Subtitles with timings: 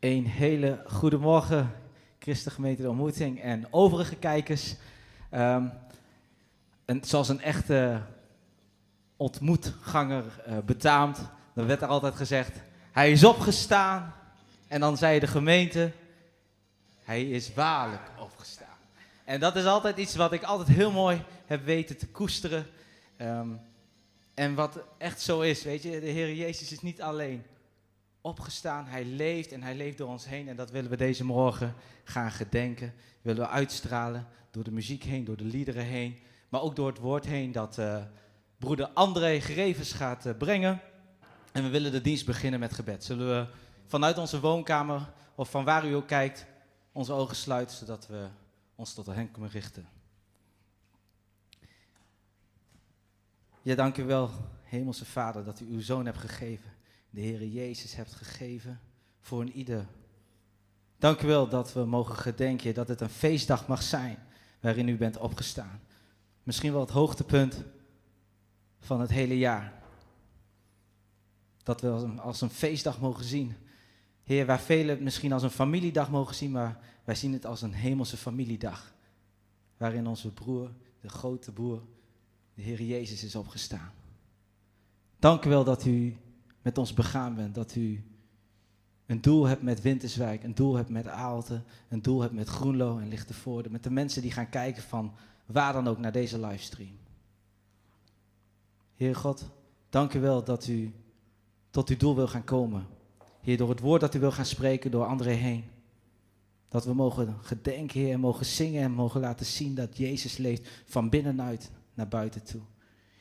[0.00, 1.74] Een hele goede morgen,
[2.18, 4.74] Christengemeente de Ontmoeting en overige kijkers.
[5.30, 5.66] Ehm,
[6.84, 8.02] en zoals een echte
[9.16, 11.18] ontmoetganger uh, betaamt,
[11.54, 12.56] dan werd er altijd gezegd,
[12.92, 14.14] hij is opgestaan.
[14.68, 15.92] En dan zei de gemeente,
[17.04, 18.76] hij is waarlijk opgestaan.
[19.24, 22.66] En dat is altijd iets wat ik altijd heel mooi heb weten te koesteren.
[23.16, 23.48] Ehm,
[24.34, 27.44] en wat echt zo is, weet je, de Heer Jezus is niet alleen
[28.28, 28.86] opgestaan.
[28.86, 30.48] Hij leeft en hij leeft door ons heen.
[30.48, 32.94] En dat willen we deze morgen gaan gedenken.
[33.22, 36.18] Willen we uitstralen door de muziek heen, door de liederen heen.
[36.48, 38.02] Maar ook door het woord heen dat uh,
[38.58, 40.80] broeder André Grevens gaat uh, brengen.
[41.52, 43.04] En we willen de dienst beginnen met gebed.
[43.04, 43.46] Zullen we
[43.86, 46.46] vanuit onze woonkamer of van waar u ook kijkt,
[46.92, 48.26] onze ogen sluiten, zodat we
[48.74, 49.88] ons tot hen kunnen richten.
[53.62, 54.30] Ja, dank u wel,
[54.62, 56.76] Hemelse Vader, dat u uw zoon hebt gegeven
[57.10, 58.80] de Heer Jezus hebt gegeven
[59.20, 59.86] voor een ieder.
[60.98, 64.18] Dank u wel dat we mogen gedenken dat het een feestdag mag zijn
[64.60, 65.80] waarin u bent opgestaan.
[66.42, 67.64] Misschien wel het hoogtepunt
[68.80, 69.82] van het hele jaar.
[71.62, 71.88] Dat we
[72.20, 73.54] als een feestdag mogen zien.
[74.22, 77.62] Heer, waar velen het misschien als een familiedag mogen zien, maar wij zien het als
[77.62, 78.94] een hemelse familiedag.
[79.76, 80.70] Waarin onze broer,
[81.00, 81.82] de grote broer,
[82.54, 83.92] de Heer Jezus is opgestaan.
[85.18, 86.16] Dank u wel dat u
[86.68, 87.54] met ons begaan bent.
[87.54, 88.04] Dat u
[89.06, 92.98] een doel hebt met Winterswijk, een doel hebt met Aalte, een doel hebt met Groenlo
[92.98, 93.70] en Lichtenvoorde.
[93.70, 95.12] Met de mensen die gaan kijken van
[95.46, 96.98] waar dan ook naar deze livestream.
[98.96, 99.50] Heer God,
[99.88, 100.94] dank u wel dat u
[101.70, 102.86] tot uw doel wil gaan komen.
[103.40, 105.64] Heer, door het woord dat u wil gaan spreken door anderen heen.
[106.68, 110.68] Dat we mogen gedenken, Heer, en mogen zingen en mogen laten zien dat Jezus leeft
[110.84, 112.62] van binnenuit naar buiten toe.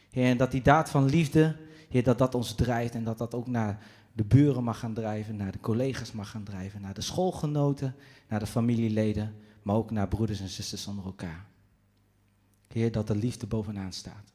[0.09, 3.33] Heer, en dat die daad van liefde Heer, dat dat ons drijft en dat dat
[3.33, 7.01] ook naar de buren mag gaan drijven, naar de collega's mag gaan drijven, naar de
[7.01, 7.95] schoolgenoten,
[8.27, 11.45] naar de familieleden, maar ook naar broeders en zusters onder elkaar.
[12.67, 14.33] Heer, dat de liefde bovenaan staat.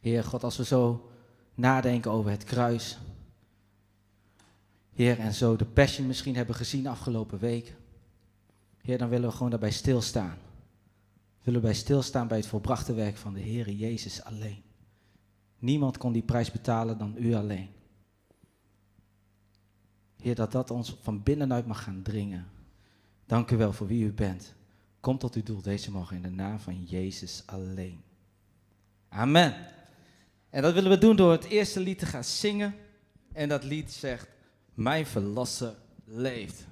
[0.00, 1.10] Heer God, als we zo
[1.54, 2.98] nadenken over het kruis.
[4.92, 7.76] Heer, en zo de passion misschien hebben gezien afgelopen week.
[8.82, 10.38] Heer, dan willen we gewoon daarbij stilstaan.
[11.42, 14.62] Willen we bij stilstaan bij het volbrachte werk van de Heer Jezus alleen.
[15.58, 17.68] Niemand kon die prijs betalen dan u alleen.
[20.16, 22.46] Heer, dat dat ons van binnenuit mag gaan dringen.
[23.26, 24.54] Dank u wel voor wie u bent.
[25.00, 28.00] Kom tot uw doel deze morgen in de naam van Jezus alleen.
[29.08, 29.54] Amen.
[30.50, 32.74] En dat willen we doen door het eerste lied te gaan zingen.
[33.32, 34.28] En dat lied zegt,
[34.74, 35.74] mijn verlosser
[36.04, 36.66] leeft.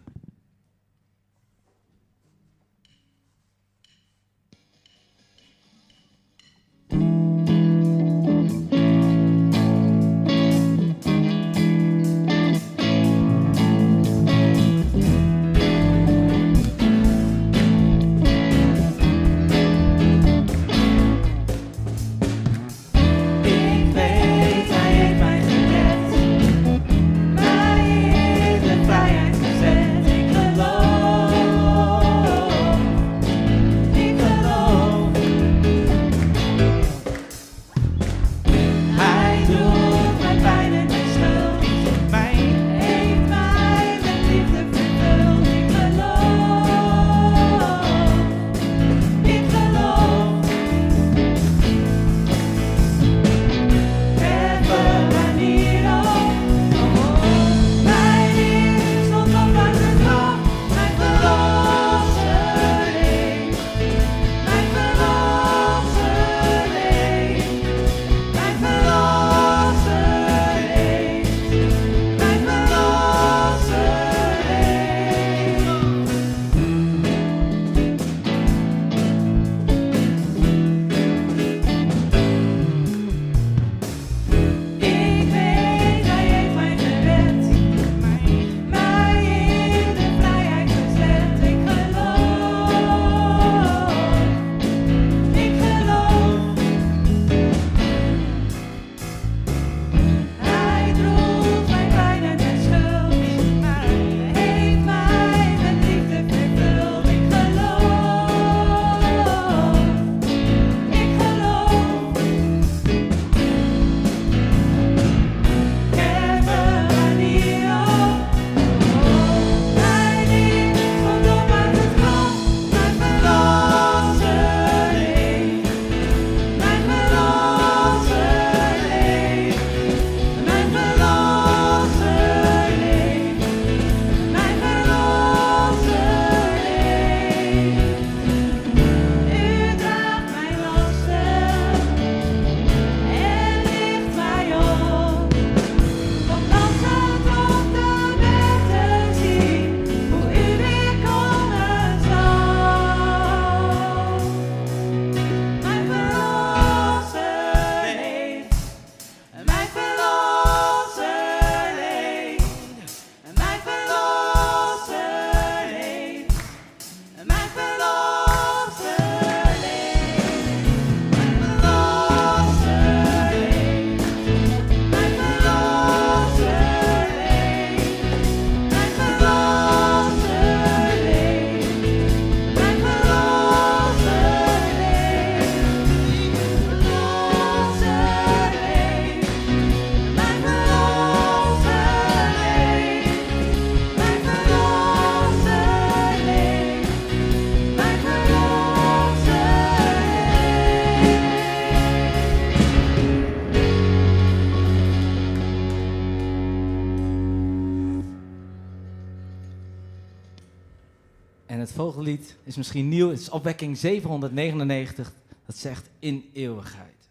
[212.52, 213.10] Is misschien nieuw.
[213.10, 215.12] Het is opwekking 799.
[215.46, 217.01] Dat zegt in eeuwigheid.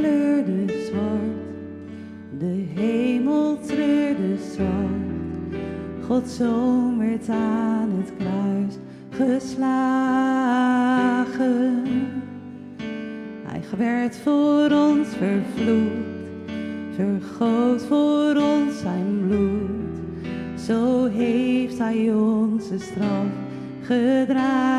[0.00, 1.40] Kleurde zwart,
[2.38, 5.58] de hemel treurde zacht.
[6.06, 8.74] Gods zoon werd aan het kruis
[9.10, 9.78] geslagen.
[13.44, 16.50] Hij werd voor ons vervloekt,
[16.94, 19.98] vergoot voor ons zijn bloed.
[20.60, 23.26] Zo heeft hij onze straf
[23.82, 24.69] gedragen.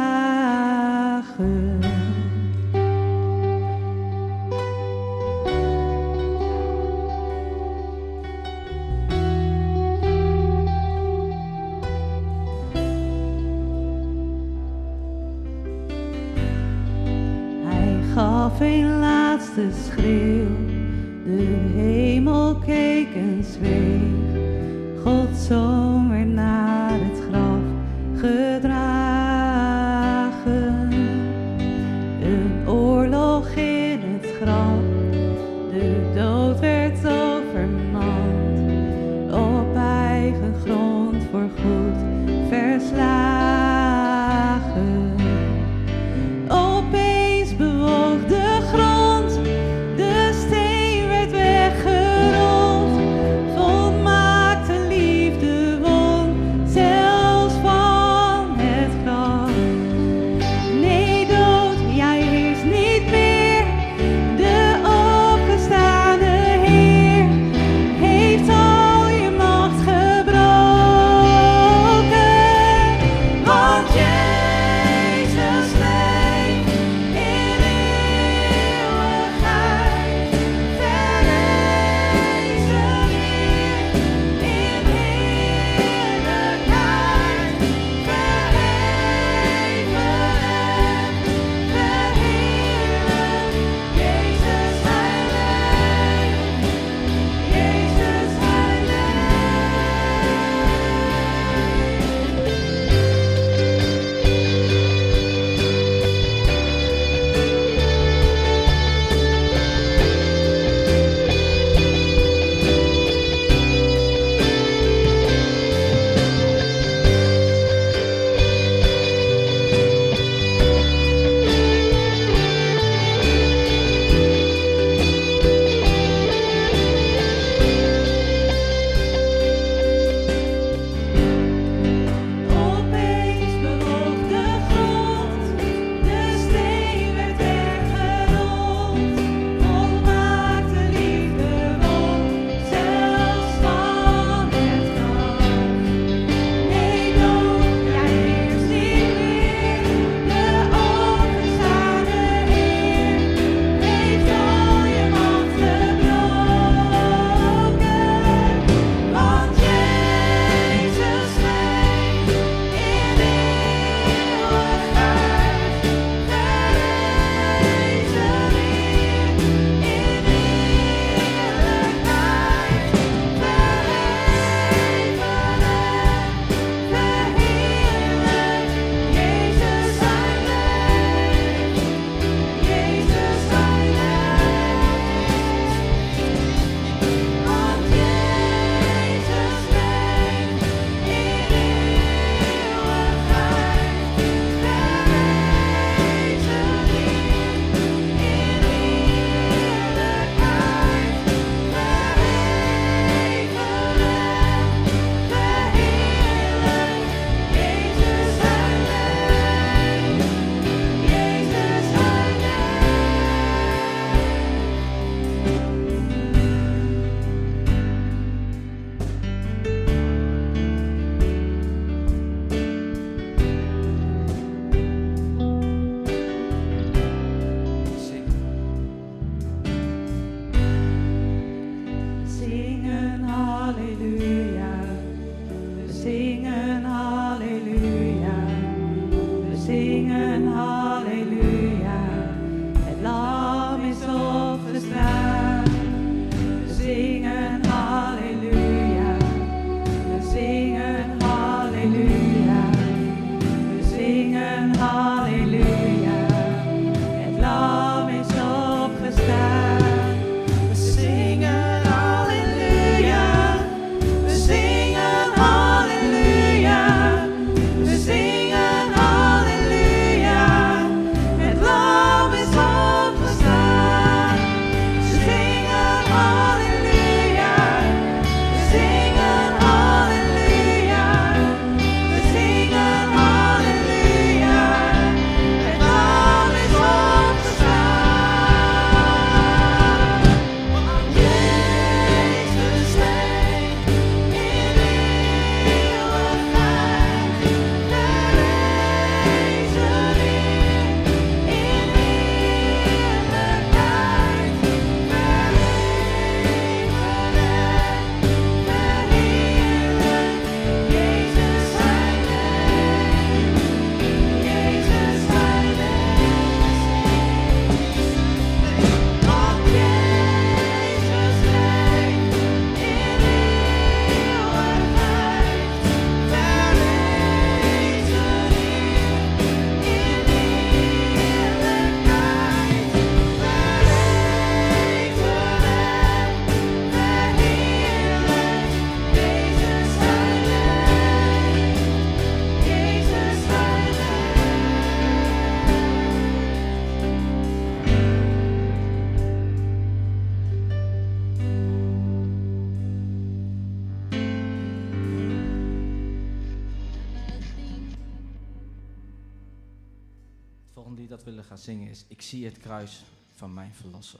[362.07, 364.19] ik zie het kruis van mijn verlosser.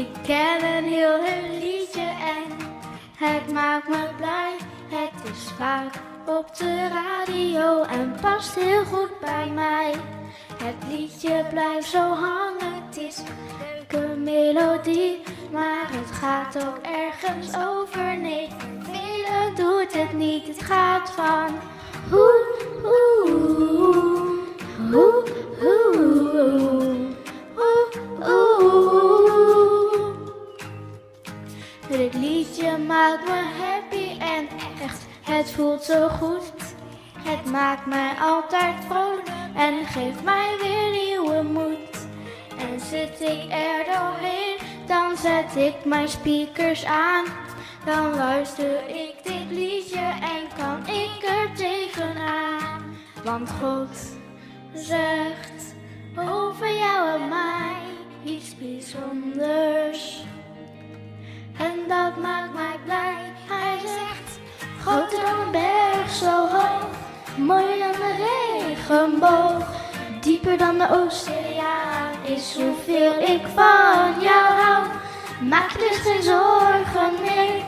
[0.00, 2.56] Ik ken een heel heel liedje en
[3.16, 4.56] het maakt me blij.
[4.88, 5.94] Het is vaak
[6.26, 9.94] op de radio en past heel goed bij mij.
[10.62, 13.26] Het liedje blijft zo hangen, het is een
[13.58, 15.22] leuke melodie.
[15.52, 18.48] Maar het gaat ook ergens over, nee,
[18.80, 20.46] velen doet het niet.
[20.46, 21.58] Het gaat van
[22.10, 22.44] hoe,
[22.82, 23.79] hoe,
[35.50, 36.52] het voelt zo goed.
[37.18, 42.06] Het maakt mij altijd vrolijk en geeft mij weer nieuwe moed.
[42.58, 47.24] En zit ik er doorheen, dan zet ik mijn speakers aan.
[47.84, 52.96] Dan luister ik dit liedje en kan ik er tegenaan.
[53.24, 53.98] Want God
[54.74, 55.74] zegt
[56.16, 57.76] over jou en mij
[58.24, 60.24] iets bijzonders.
[61.58, 63.32] En dat maakt mij blij.
[63.48, 64.29] Hij zegt,
[64.80, 66.86] groter dan een berg, zo hoog.
[67.36, 69.66] Mooier dan de regenboog.
[70.20, 74.86] Dieper dan de oceaan is hoeveel ik van jou hou.
[75.40, 77.62] Maak dus geen zorgen meer.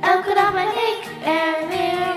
[0.00, 2.16] Elke dag ben ik er weer.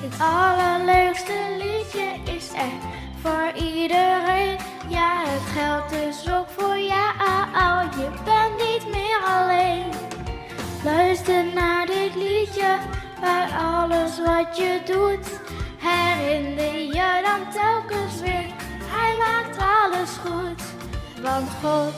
[0.00, 2.72] Het allerleukste liedje is er
[3.22, 4.56] voor iedereen.
[4.88, 7.06] Ja, het geldt dus ook voor jou.
[7.96, 8.35] Je.
[10.86, 12.78] Luister naar dit liedje,
[13.20, 15.40] bij alles wat je doet.
[15.78, 20.62] Herinner je dan telkens weer, hij maakt alles goed.
[21.22, 21.94] Want God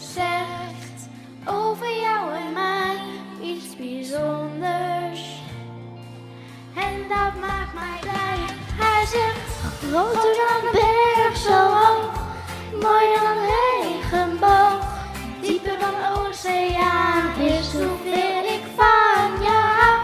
[0.00, 1.08] zegt
[1.44, 2.96] over jou en mij
[3.42, 5.42] iets bijzonders.
[6.74, 8.38] En dat maakt mij blij.
[8.76, 12.12] Hij zegt, groter dan berg, zo hoog.
[12.80, 14.97] Mooier dan regenboog.
[15.40, 19.98] Dieper dan oceaan is hoeveel ik van jou.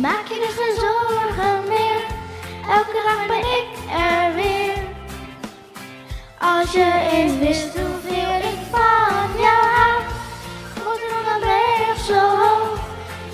[0.00, 2.04] Maak je dus geen zorgen meer.
[2.68, 4.78] Elke dag ben ik er weer.
[6.38, 10.02] Als je eens wist hoeveel ik van jou hou.
[10.74, 12.78] Groter dan een berg, zo hoog.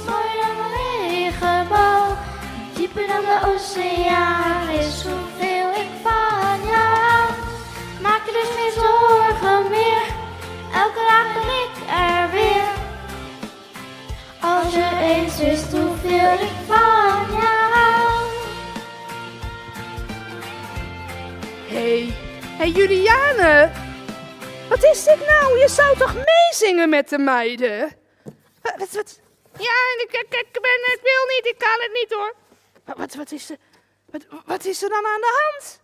[0.06, 0.72] Mooier dan een
[1.08, 2.16] regenboog.
[2.74, 4.71] Dieper dan de oceaan
[15.44, 18.31] wist hoeveel ik van jou hou.
[21.72, 22.14] Hey,
[22.59, 23.70] hey Juliane.
[24.68, 25.59] Wat is dit nou?
[25.59, 27.96] Je zou toch meezingen met de meiden?
[28.62, 29.20] Wat, wat, wat?
[29.59, 32.35] Ja, ik, ik, ik, ben, ik wil niet, ik kan het niet hoor.
[32.85, 33.57] Wat, wat, wat, is, er,
[34.11, 35.81] wat, wat is er dan aan de hand?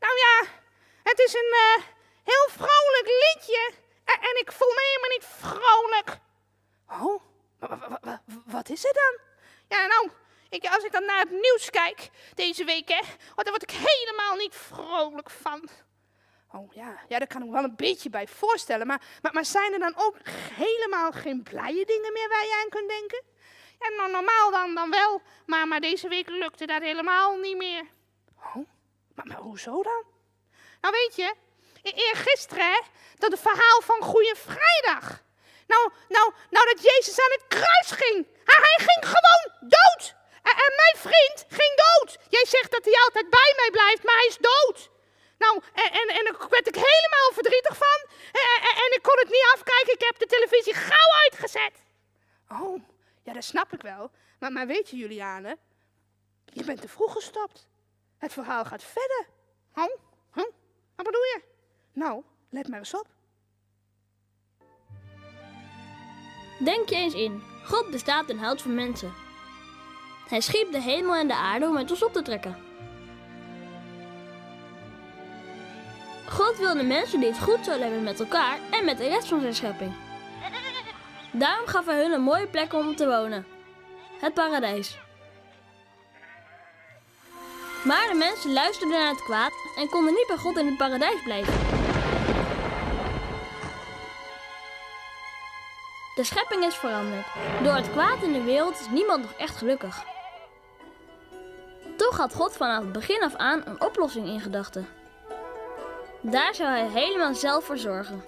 [0.00, 0.46] Nou ja,
[1.02, 1.82] het is een eh,
[2.24, 3.72] heel vrolijk liedje.
[4.04, 6.18] En, en ik voel me helemaal niet vrolijk.
[6.88, 7.29] Oh,
[8.44, 9.18] wat is er dan?
[9.68, 10.10] Ja, nou,
[10.48, 13.70] ik, als ik dan naar het nieuws kijk deze week, hè, oh, daar word ik
[13.70, 15.68] helemaal niet vrolijk van.
[16.52, 18.86] Oh ja, ja, daar kan ik me wel een beetje bij voorstellen.
[18.86, 20.16] Maar, maar, maar zijn er dan ook
[20.52, 23.22] helemaal geen blije dingen meer waar je aan kunt denken?
[23.78, 27.84] Ja, nou, normaal dan, dan wel, maar, maar deze week lukte dat helemaal niet meer.
[28.36, 28.66] Oh,
[29.14, 30.04] maar, maar hoezo dan?
[30.80, 31.34] Nou weet je,
[31.82, 32.80] e- eergisteren, hè,
[33.14, 35.22] dat het verhaal van Goeie Vrijdag.
[35.72, 35.84] Nou,
[36.16, 38.18] nou, nou dat Jezus aan het kruis ging.
[38.44, 39.44] Hij, ging gewoon
[39.76, 40.02] dood.
[40.42, 42.10] En, mijn vriend ging dood.
[42.28, 44.90] Jij zegt dat hij altijd bij mij blijft, maar hij is dood.
[45.38, 47.98] Nou, en, en, en daar werd ik helemaal verdrietig van.
[48.40, 49.92] En, en, en ik kon het niet afkijken.
[49.92, 51.74] Ik heb de televisie gauw uitgezet.
[52.48, 52.82] Oh,
[53.22, 54.10] ja, dat snap ik wel.
[54.38, 55.58] Maar, maar weet je, Juliane,
[56.44, 57.68] je bent te vroeg gestopt.
[58.18, 59.26] Het verhaal gaat verder.
[59.74, 59.96] Oh,
[60.34, 60.50] huh?
[60.96, 61.40] wat bedoel je?
[61.92, 63.06] Nou, let maar eens op.
[66.64, 69.12] Denk je eens in, God bestaat en houdt van mensen.
[70.28, 72.56] Hij schiep de hemel en de aarde om met ons op te trekken.
[76.28, 79.40] God wilde mensen die het goed zouden hebben met elkaar en met de rest van
[79.40, 79.92] zijn schepping.
[81.32, 83.46] Daarom gaf hij hun een mooie plek om te wonen.
[84.20, 84.98] Het paradijs.
[87.84, 91.22] Maar de mensen luisterden naar het kwaad en konden niet bij God in het paradijs
[91.22, 91.69] blijven.
[96.20, 97.26] De schepping is veranderd.
[97.62, 100.04] Door het kwaad in de wereld is niemand nog echt gelukkig.
[101.96, 104.86] Toch had God vanaf het begin af aan een oplossing in gedachten.
[106.20, 108.24] Daar zou hij helemaal zelf voor zorgen.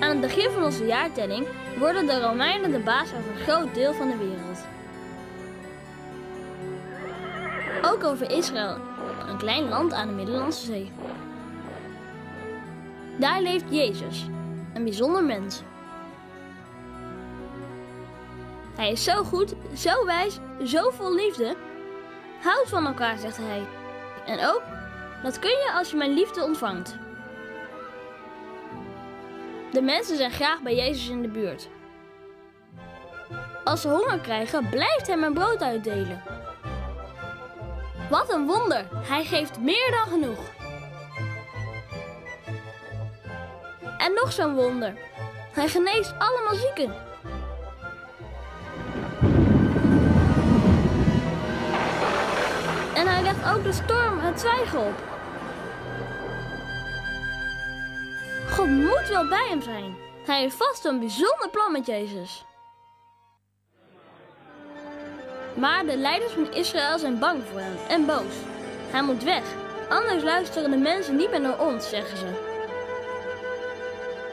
[0.00, 1.46] Aan het begin van onze jaartelling
[1.78, 4.66] worden de Romeinen de baas over een groot deel van de wereld.
[7.82, 8.76] Ook over Israël,
[9.28, 10.92] een klein land aan de Middellandse Zee.
[13.18, 14.26] Daar leeft Jezus,
[14.74, 15.62] een bijzonder mens.
[18.76, 21.56] Hij is zo goed, zo wijs, zo vol liefde.
[22.42, 23.62] Houd van elkaar, zegt hij.
[24.26, 24.62] En ook,
[25.22, 26.96] dat kun je als je mijn liefde ontvangt.
[29.72, 31.68] De mensen zijn graag bij Jezus in de buurt.
[33.64, 36.22] Als ze honger krijgen, blijft hij mijn brood uitdelen.
[38.10, 38.86] Wat een wonder!
[38.92, 40.53] Hij geeft meer dan genoeg.
[44.04, 44.94] En nog zo'n wonder.
[45.52, 46.94] Hij geneest allemaal zieken.
[52.94, 54.94] En hij legt ook de storm het zwijgen op.
[58.50, 59.96] God moet wel bij hem zijn.
[60.26, 62.44] Hij heeft vast een bijzonder plan met Jezus.
[65.54, 68.34] Maar de leiders van Israël zijn bang voor hem en boos.
[68.90, 69.44] Hij moet weg,
[69.88, 72.53] anders luisteren de mensen niet meer naar ons, zeggen ze.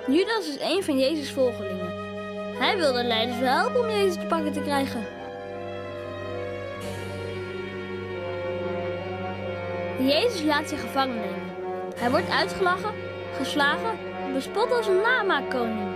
[0.08, 1.94] Judas is een van Jezus' volgelingen.
[2.58, 5.06] Hij wil de leiders wel helpen om Jezus te pakken te krijgen.
[10.00, 11.50] Jezus laat zich gevangen nemen.
[11.96, 12.94] Hij wordt uitgelachen,
[13.38, 13.98] geslagen,
[14.34, 15.90] bespot als een namaakkoning.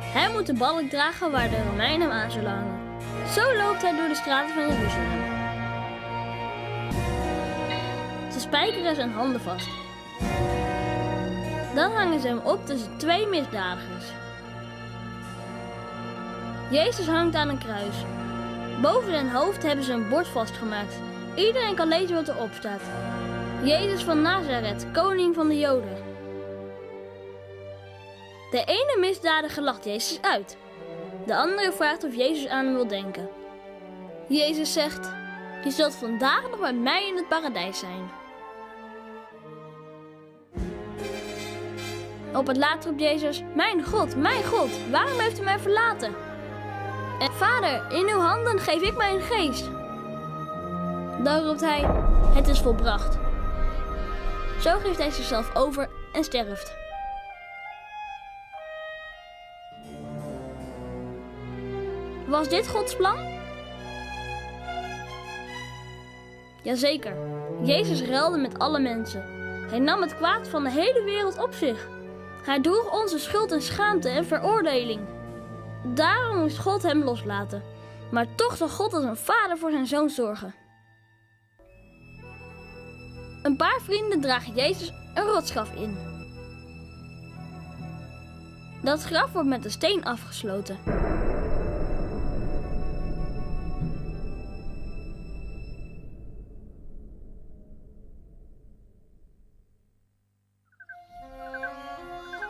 [0.00, 2.80] Hij moet de balk dragen waar de Romeinen hem aan zullen hangen.
[3.28, 5.24] Zo loopt hij door de straten van Jeruzalem.
[8.32, 9.68] Ze spijkeren zijn handen vast.
[11.76, 14.04] Dan hangen ze hem op tussen twee misdadigers.
[16.70, 17.96] Jezus hangt aan een kruis.
[18.82, 20.94] Boven zijn hoofd hebben ze een bord vastgemaakt.
[21.34, 22.80] Iedereen kan lezen wat erop staat.
[23.62, 26.04] Jezus van Nazareth, koning van de Joden.
[28.50, 30.56] De ene misdadiger lacht Jezus uit.
[31.26, 33.28] De andere vraagt of Jezus aan hem wil denken.
[34.28, 35.10] Jezus zegt:
[35.64, 38.10] Je zult vandaag nog met mij in het paradijs zijn.
[42.32, 46.14] Op het laatst roept Jezus: Mijn God, mijn God, waarom heeft u mij verlaten?
[47.18, 49.64] En Vader, in uw handen geef ik mijn geest.
[51.24, 51.80] Dan roept hij:
[52.34, 53.18] Het is volbracht.
[54.60, 56.74] Zo geeft hij zichzelf over en sterft.
[62.26, 63.16] Was dit Gods plan?
[66.62, 67.16] Jazeker.
[67.62, 69.24] Jezus ruilde met alle mensen.
[69.68, 71.88] Hij nam het kwaad van de hele wereld op zich.
[72.46, 75.00] Hij droeg onze schuld en schaamte en veroordeling.
[75.94, 77.62] Daarom moest God hem loslaten.
[78.10, 80.54] Maar toch zal God als een vader voor zijn zoon zorgen.
[83.42, 85.96] Een paar vrienden dragen Jezus een rotsgraf in.
[88.82, 90.78] Dat graf wordt met een steen afgesloten.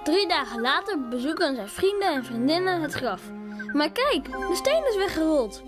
[0.07, 3.23] Drie dagen later bezoeken zijn vrienden en vriendinnen het graf.
[3.73, 5.63] Maar kijk, de steen is weggerold.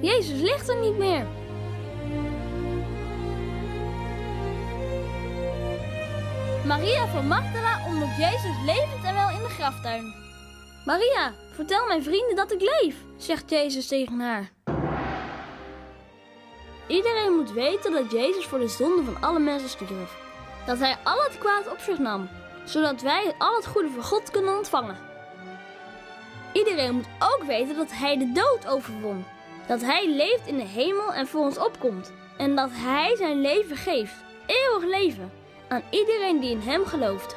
[0.00, 1.26] Jezus ligt er niet meer.
[6.66, 10.14] Maria van Magdala ontmoet Jezus levend en wel in de graftuin.
[10.84, 14.52] Maria, vertel mijn vrienden dat ik leef, zegt Jezus tegen haar.
[16.92, 20.16] Iedereen moet weten dat Jezus voor de zonde van alle mensen stierf.
[20.66, 22.28] Dat hij al het kwaad op zich nam,
[22.64, 24.96] zodat wij al het goede van God kunnen ontvangen.
[26.52, 29.24] Iedereen moet ook weten dat hij de dood overwon.
[29.66, 32.12] Dat hij leeft in de hemel en voor ons opkomt.
[32.36, 34.14] En dat hij zijn leven geeft,
[34.46, 35.32] eeuwig leven,
[35.68, 37.36] aan iedereen die in hem gelooft.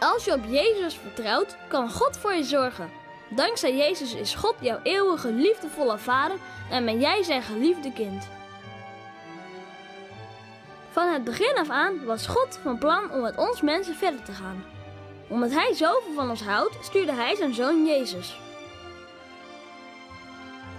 [0.00, 3.01] Als je op Jezus vertrouwt, kan God voor je zorgen.
[3.34, 6.36] Dankzij Jezus is God jouw eeuwige liefdevolle vader
[6.70, 8.28] en ben jij zijn geliefde kind.
[10.90, 14.32] Van het begin af aan was God van plan om met ons mensen verder te
[14.32, 14.64] gaan.
[15.28, 18.36] Omdat hij zoveel van ons houdt, stuurde hij zijn zoon Jezus.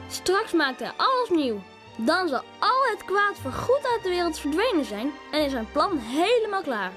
[0.10, 1.62] Straks maakt hij alles nieuw.
[1.98, 5.72] Dan zal al het kwaad voor goed uit de wereld verdwenen zijn en is zijn
[5.72, 6.92] plan helemaal klaar.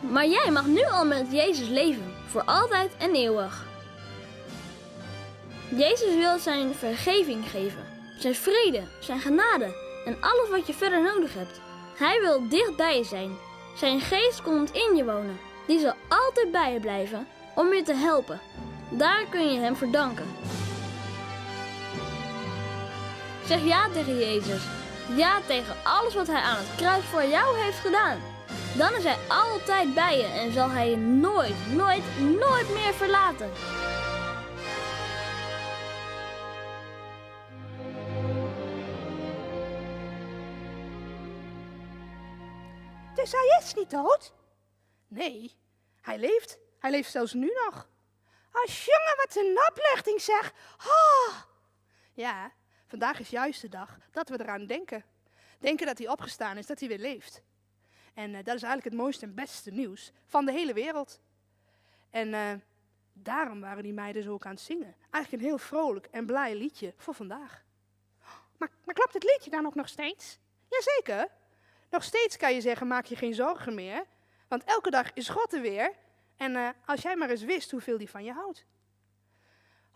[0.00, 3.64] Maar jij mag nu al met Jezus leven, voor altijd en eeuwig.
[5.68, 7.84] Jezus wil zijn vergeving geven,
[8.18, 11.60] zijn vrede, zijn genade en alles wat je verder nodig hebt.
[11.98, 13.36] Hij wil dicht bij je zijn.
[13.76, 15.38] Zijn geest komt in je wonen.
[15.66, 18.40] Die zal altijd bij je blijven om je te helpen.
[18.90, 20.26] Daar kun je hem voor danken.
[23.46, 24.62] Zeg ja tegen Jezus.
[25.16, 28.31] Ja tegen alles wat hij aan het kruis voor jou heeft gedaan.
[28.76, 33.50] Dan is hij altijd bij je en zal hij je nooit, nooit, nooit meer verlaten.
[43.14, 44.32] Dus hij is niet dood?
[45.08, 45.56] Nee,
[46.00, 46.58] hij leeft.
[46.78, 47.88] Hij leeft zelfs nu nog.
[48.52, 50.52] Als jongen, wat een oplichting zeg.
[50.86, 51.34] Oh.
[52.12, 52.52] Ja,
[52.86, 55.04] vandaag is juist de dag dat we eraan denken.
[55.58, 57.42] Denken dat hij opgestaan is, dat hij weer leeft.
[58.14, 61.20] En eh, dat is eigenlijk het mooiste en beste nieuws van de hele wereld.
[62.10, 62.52] En eh,
[63.12, 64.94] daarom waren die meiden zo ook aan het zingen.
[65.10, 67.62] Eigenlijk een heel vrolijk en blij liedje voor vandaag.
[68.56, 70.38] Maar, maar klopt het liedje dan ook nog steeds?
[70.68, 71.28] Jazeker.
[71.90, 74.04] Nog steeds kan je zeggen, maak je geen zorgen meer.
[74.48, 75.92] Want elke dag is God er weer.
[76.36, 78.64] En eh, als jij maar eens wist hoeveel die van je houdt.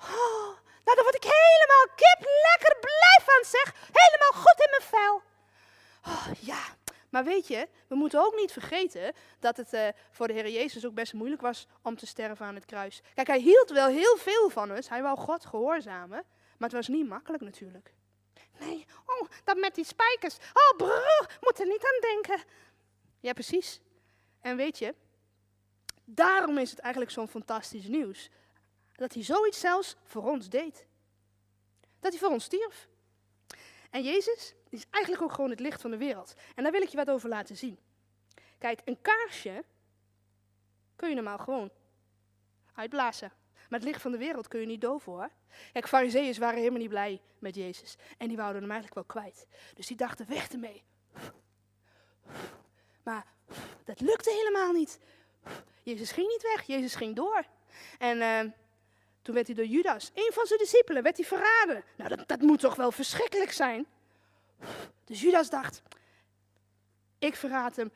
[0.01, 3.75] Oh, nou, daar word ik helemaal kip lekker blij van, zeg.
[3.93, 5.23] Helemaal goed in mijn vel.
[6.07, 6.63] Oh, ja,
[7.17, 10.87] maar weet je, we moeten ook niet vergeten dat het eh, voor de Heer Jezus
[10.87, 13.01] ook best moeilijk was om te sterven aan het kruis.
[13.15, 14.89] Kijk, hij hield wel heel veel van ons.
[14.89, 16.25] Hij wou God gehoorzamen.
[16.59, 17.93] Maar het was niet makkelijk natuurlijk.
[18.59, 20.37] Nee, oh, dat met die spijkers.
[20.37, 22.45] Oh, broer, moet er niet aan denken.
[23.21, 23.81] Ja, precies.
[24.41, 24.95] En weet je,
[26.05, 28.31] daarom is het eigenlijk zo'n fantastisch nieuws.
[28.93, 30.87] Dat hij zoiets zelfs voor ons deed.
[32.01, 32.89] Dat hij voor ons stierf.
[33.91, 36.35] En Jezus is eigenlijk ook gewoon het licht van de wereld.
[36.55, 37.79] En daar wil ik je wat over laten zien.
[38.59, 39.65] Kijk, een kaarsje
[40.97, 41.71] kun je normaal gewoon
[42.75, 43.33] uitblazen.
[43.69, 45.31] Maar het licht van de wereld kun je niet doven hoor.
[45.73, 47.97] Kijk, fariseeërs waren helemaal niet blij met Jezus.
[48.19, 49.47] En die wouden hem eigenlijk wel kwijt.
[49.75, 50.83] Dus die dachten, weg ermee.
[53.03, 53.27] Maar
[53.85, 54.99] dat lukte helemaal niet.
[55.83, 57.45] Jezus ging niet weg, Jezus ging door.
[57.99, 58.53] En uh,
[59.23, 61.85] toen werd hij door Judas, een van zijn discipelen, werd hij verraden.
[61.97, 63.87] Nou, dat, dat moet toch wel verschrikkelijk zijn?
[65.05, 65.83] Dus Judas dacht,
[67.19, 67.93] ik verraad hem.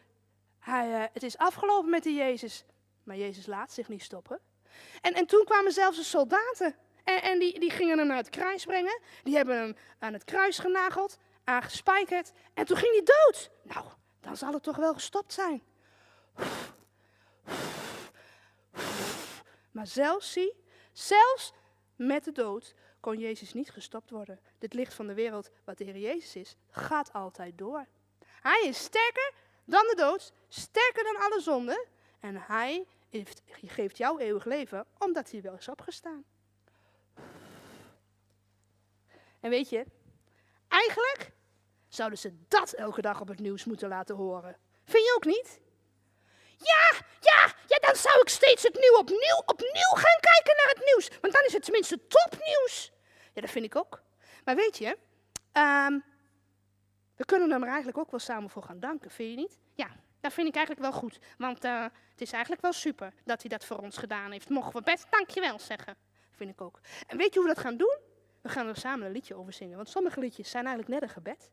[0.59, 2.65] Hij, uh, het is afgelopen met die Jezus.
[3.03, 4.41] Maar Jezus laat zich niet stoppen.
[5.01, 6.77] En, en toen kwamen zelfs de soldaten.
[7.05, 9.01] En, en die, die gingen hem naar het kruis brengen.
[9.23, 12.33] Die hebben hem aan het kruis genageld, aangespijkerd.
[12.55, 13.51] En toen ging hij dood.
[13.63, 13.87] Nou,
[14.21, 15.63] dan zal het toch wel gestopt zijn.
[19.71, 20.55] Maar zelfs, zie,
[20.93, 21.53] zelfs
[21.97, 24.41] met de dood kon Jezus niet gestopt worden.
[24.59, 27.87] Dit licht van de wereld, wat de Heer Jezus is, gaat altijd door.
[28.21, 29.33] Hij is sterker
[29.65, 31.87] dan de dood, sterker dan alle zonden.
[32.21, 32.87] En hij
[33.67, 36.25] geeft jou eeuwig leven, omdat hij wel is opgestaan.
[39.41, 39.87] En weet je,
[40.69, 41.33] eigenlijk
[41.89, 44.57] zouden ze dat elke dag op het nieuws moeten laten horen.
[44.85, 45.61] Vind je ook niet?
[46.57, 50.83] Ja, ja, ja, dan zou ik steeds het nieuw opnieuw, opnieuw gaan kijken naar het
[50.85, 51.09] nieuws.
[51.21, 52.93] Want dan is het tenminste topnieuws.
[53.33, 54.03] Ja, dat vind ik ook.
[54.45, 54.99] Maar weet je,
[55.53, 56.05] um,
[57.17, 59.59] we kunnen hem er eigenlijk ook wel samen voor gaan danken, vind je niet?
[59.75, 59.89] Ja,
[60.21, 61.19] dat vind ik eigenlijk wel goed.
[61.39, 64.49] Want uh, het is eigenlijk wel super dat hij dat voor ons gedaan heeft.
[64.49, 65.97] Mogen we best dankjewel zeggen.
[66.31, 66.81] Vind ik ook.
[67.07, 67.99] En weet je hoe we dat gaan doen?
[68.43, 69.77] We gaan er samen een liedje over zingen.
[69.77, 71.51] Want sommige liedjes zijn eigenlijk net een gebed.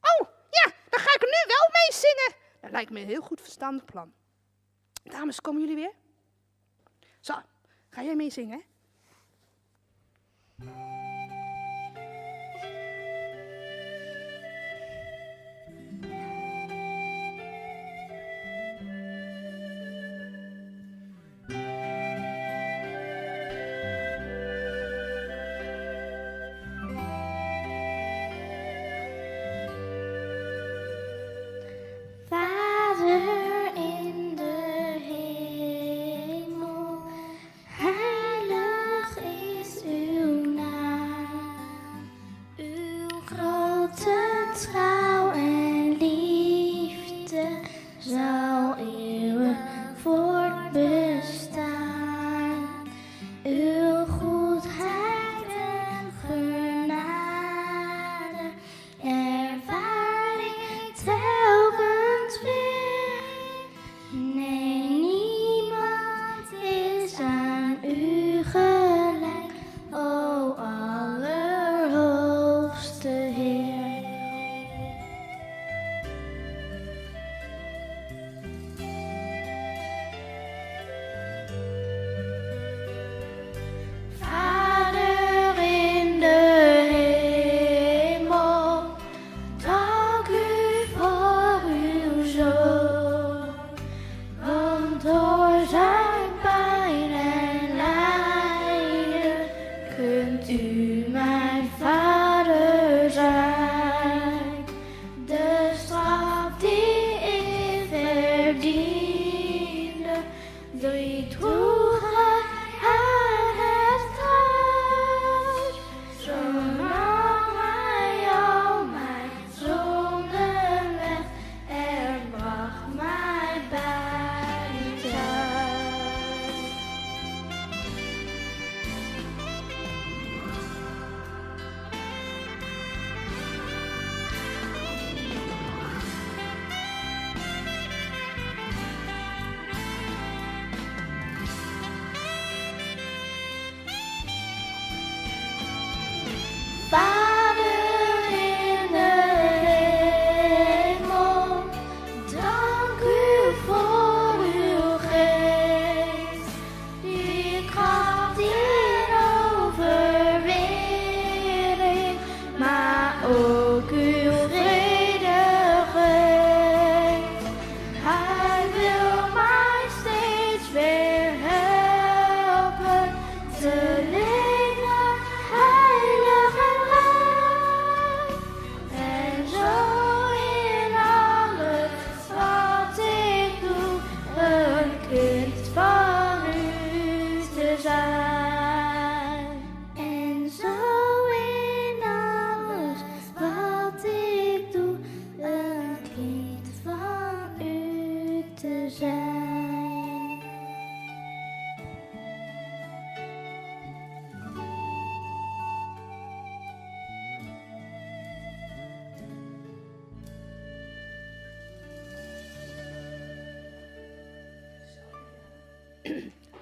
[0.00, 2.34] Oh, ja, dan ga ik er nu wel mee zingen.
[2.60, 4.14] Dat lijkt me een heel goed verstandig plan.
[5.02, 5.92] Dames, komen jullie weer?
[7.20, 7.34] Zo,
[7.90, 8.62] ga jij mee zingen?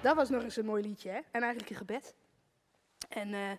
[0.09, 1.19] Dat was nog eens een mooi liedje, hè?
[1.31, 2.15] En eigenlijk een gebed.
[3.09, 3.51] En eh,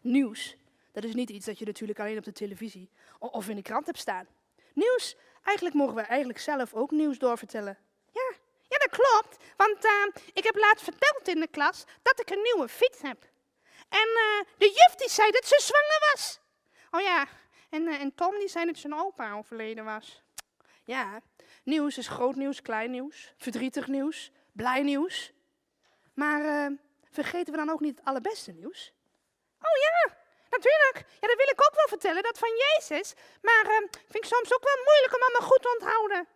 [0.00, 0.56] nieuws,
[0.92, 3.86] dat is niet iets dat je natuurlijk alleen op de televisie of in de krant
[3.86, 4.26] hebt staan.
[4.72, 7.78] Nieuws, eigenlijk mogen we eigenlijk zelf ook nieuws doorvertellen.
[8.10, 8.32] Ja,
[8.68, 9.36] ja dat klopt.
[9.56, 13.22] Want eh, ik heb laatst verteld in de klas dat ik een nieuwe fiets heb.
[13.88, 16.40] En eh, de juf die zei dat ze zwanger was.
[16.90, 17.26] Oh ja,
[17.70, 20.22] en, en Tom die zei dat zijn opa overleden was.
[20.84, 21.22] Ja,
[21.62, 25.32] nieuws is groot nieuws, klein nieuws, verdrietig nieuws, blij nieuws.
[26.14, 26.76] Maar eh,
[27.10, 28.92] vergeten we dan ook niet het allerbeste nieuws?
[29.58, 30.16] Oh ja,
[30.50, 31.04] natuurlijk.
[31.20, 33.14] Ja, dat wil ik ook wel vertellen, dat van Jezus.
[33.42, 36.26] Maar eh, vind ik soms ook wel moeilijk om allemaal goed te onthouden.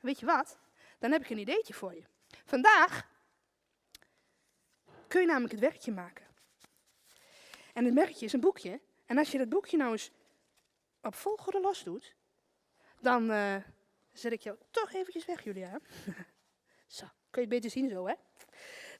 [0.00, 0.58] Weet je wat?
[0.98, 2.02] Dan heb ik een ideetje voor je.
[2.44, 3.06] Vandaag
[5.08, 6.26] kun je namelijk het werkje maken.
[7.72, 8.80] En het merkje is een boekje.
[9.06, 10.10] En als je dat boekje nou eens
[11.02, 12.14] op volgorde los doet,
[13.00, 13.56] dan eh,
[14.12, 15.70] zet ik jou toch eventjes weg, Julia.
[16.86, 18.14] zo, kun je het beter zien zo, hè?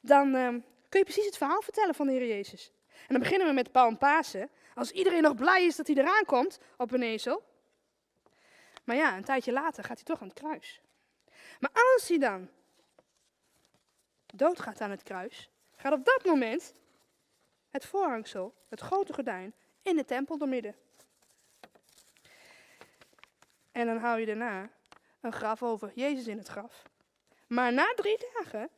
[0.09, 2.73] Dan ehm, kun je precies het verhaal vertellen van de Heer Jezus.
[2.93, 4.51] En dan beginnen we met Paul en Pasen.
[4.75, 7.43] Als iedereen nog blij is dat hij eraan komt op een ezel.
[8.85, 10.81] Maar ja, een tijdje later gaat hij toch aan het kruis.
[11.61, 12.49] Maar als hij dan
[14.35, 16.75] doodgaat aan het kruis, gaat op dat moment
[17.71, 20.77] het voorhangsel, het grote gordijn, in de tempel doormidden.
[23.73, 24.71] En dan hou je daarna
[25.21, 26.83] een graf over, Jezus in het graf.
[27.47, 28.71] Maar na drie dagen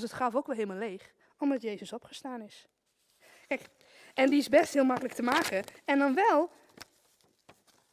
[0.00, 2.66] was het graf ook wel helemaal leeg, omdat Jezus opgestaan is.
[3.48, 3.62] Kijk,
[4.14, 5.64] en die is best heel makkelijk te maken.
[5.84, 6.50] En dan wel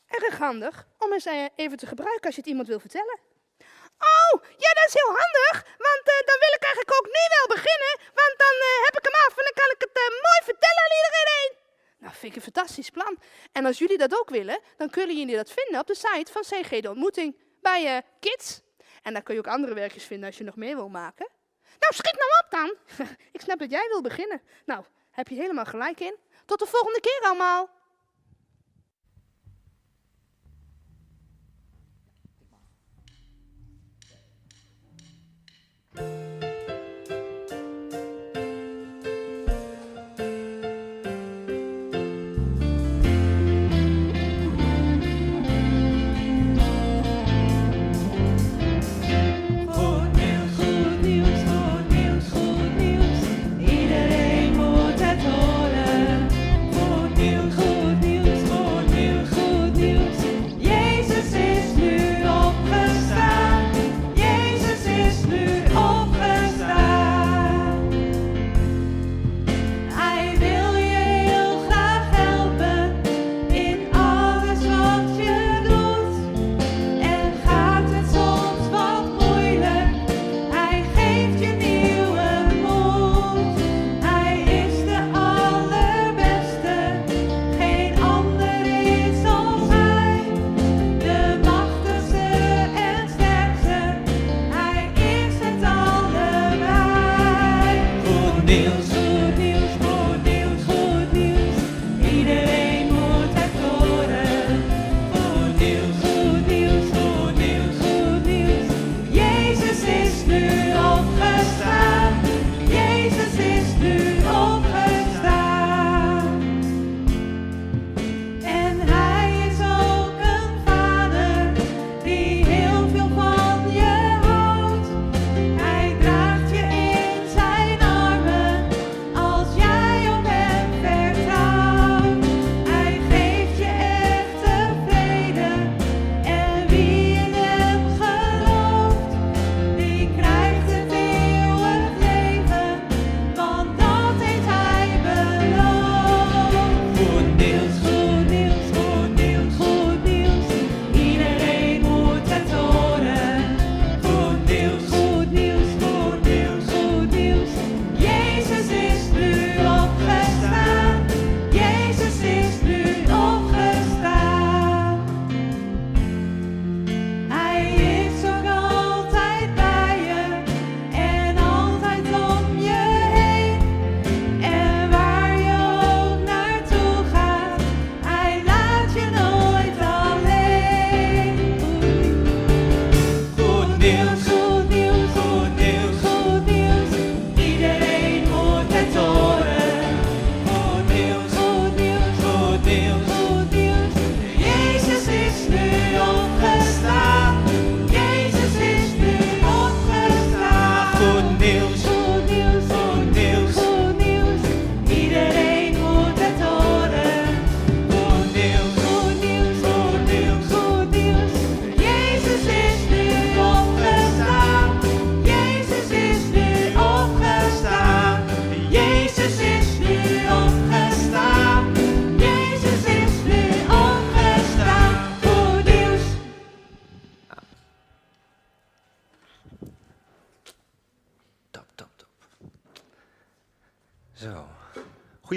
[0.07, 3.19] erg handig om eens eh, even te gebruiken als je het iemand wil vertellen.
[4.13, 4.33] Oh,
[4.63, 5.55] ja, dat is heel handig,
[5.87, 9.05] want eh, dan wil ik eigenlijk ook nu wel beginnen, want dan eh, heb ik
[9.09, 9.93] hem af en dan kan ik het
[10.27, 11.51] mooi vertellen aan iedereen.
[11.97, 13.19] Nou, vind ik een fantastisch plan.
[13.51, 16.41] En als jullie dat ook willen, dan kunnen jullie dat vinden op de site van
[16.41, 18.61] CG De Ontmoeting bij Kids.
[19.01, 21.27] En daar kun je ook andere werkjes vinden als je nog meer wil maken.
[21.83, 22.97] Nou, schiet nou op dan.
[23.35, 24.41] ik snap dat jij wil beginnen.
[24.65, 26.17] Nou, heb je helemaal gelijk in.
[26.45, 27.69] Tot de volgende keer allemaal.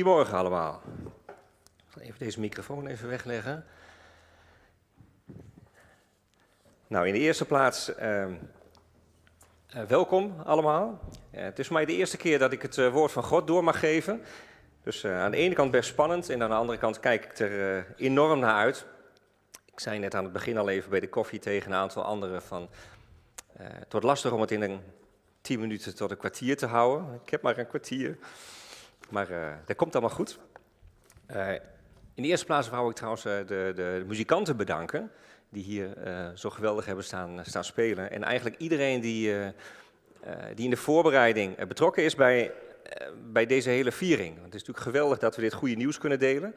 [0.07, 0.83] Goedemorgen allemaal.
[1.77, 3.65] Ik zal even deze microfoon even wegleggen.
[6.87, 8.35] Nou, in de eerste plaats, ehm,
[9.67, 11.01] eh, welkom allemaal.
[11.31, 13.47] Eh, het is voor mij de eerste keer dat ik het eh, woord van God
[13.47, 14.23] door mag geven.
[14.83, 17.95] Dus aan de ene kant best spannend en aan de andere kant kijk ik er
[17.97, 18.87] enorm naar uit.
[19.65, 22.43] Ik zei net aan het begin al even bij de koffie tegen een aantal anderen
[22.43, 22.69] van...
[23.57, 24.81] het wordt lastig om het in een
[25.41, 27.21] 10 minuten tot een kwartier te houden.
[27.25, 28.19] Ik heb maar een kwartier.
[29.09, 30.39] Maar eh, dat komt allemaal goed.
[31.27, 31.53] Eh,
[32.15, 35.11] in de eerste plaats wou ik trouwens eh, de, de, de muzikanten bedanken.
[35.49, 35.89] Die hier
[36.35, 38.11] zo geweldig hebben staan, staan spelen.
[38.11, 39.33] En eigenlijk iedereen die,
[40.55, 42.53] die in de voorbereiding betrokken is bij,
[43.33, 44.33] bij deze hele viering.
[44.33, 46.55] Want het is natuurlijk geweldig dat we dit goede nieuws kunnen delen.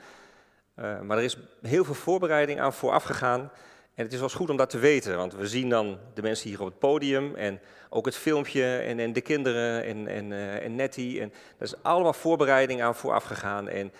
[0.75, 3.51] Maar er is heel veel voorbereiding aan vooraf gegaan.
[3.99, 6.49] En het is wel goed om dat te weten, want we zien dan de mensen
[6.49, 10.65] hier op het podium en ook het filmpje en, en de kinderen en, en, eh,
[10.65, 11.21] en Nettie.
[11.21, 13.67] En dat is allemaal voorbereiding aan vooraf gegaan.
[13.67, 13.91] En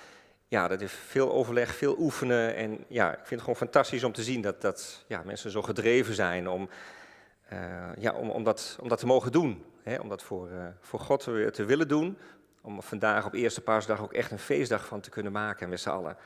[0.48, 2.56] ja, dat is veel overleg, veel oefenen.
[2.56, 5.62] En ja, ik vind het gewoon fantastisch om te zien dat, dat ja, mensen zo
[5.62, 6.70] gedreven zijn om,
[7.50, 7.60] eh,
[7.98, 9.64] ja, om, om, dat, om dat te mogen doen.
[9.84, 10.00] Hè?
[10.00, 12.18] Om dat voor, eh, voor God te, te willen doen.
[12.62, 15.90] Om vandaag op Eerste Paasdag ook echt een feestdag van te kunnen maken met z'n
[15.90, 16.18] allen.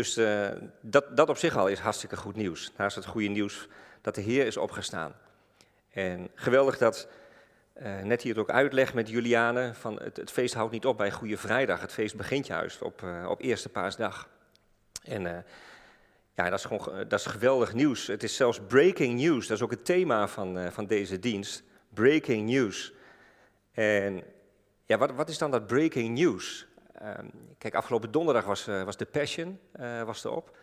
[0.00, 0.48] Dus eh,
[0.80, 2.72] dat, dat op zich al is hartstikke goed nieuws.
[2.76, 3.68] Naast het goede nieuws
[4.00, 5.14] dat de Heer is opgestaan.
[5.90, 7.08] En geweldig dat
[7.72, 10.96] eh net hier het ook uitlegt met Juliane, van het, het feest houdt niet op
[10.96, 11.80] bij Goede Vrijdag.
[11.80, 14.28] Het feest begint juist op, eh, op Eerste Paasdag.
[15.02, 15.22] En
[16.34, 18.06] ja, dat is gewoon ge- dat is geweldig nieuws.
[18.06, 19.46] Het is zelfs breaking news.
[19.46, 21.62] Dat is ook het thema van, van deze dienst.
[21.88, 22.92] Breaking news.
[23.72, 24.22] En
[24.86, 26.66] ja, wat, wat is dan dat breaking news?
[27.00, 27.26] Ehm,
[27.58, 30.56] kijk, afgelopen donderdag was, eh, was The Passion eh, was erop.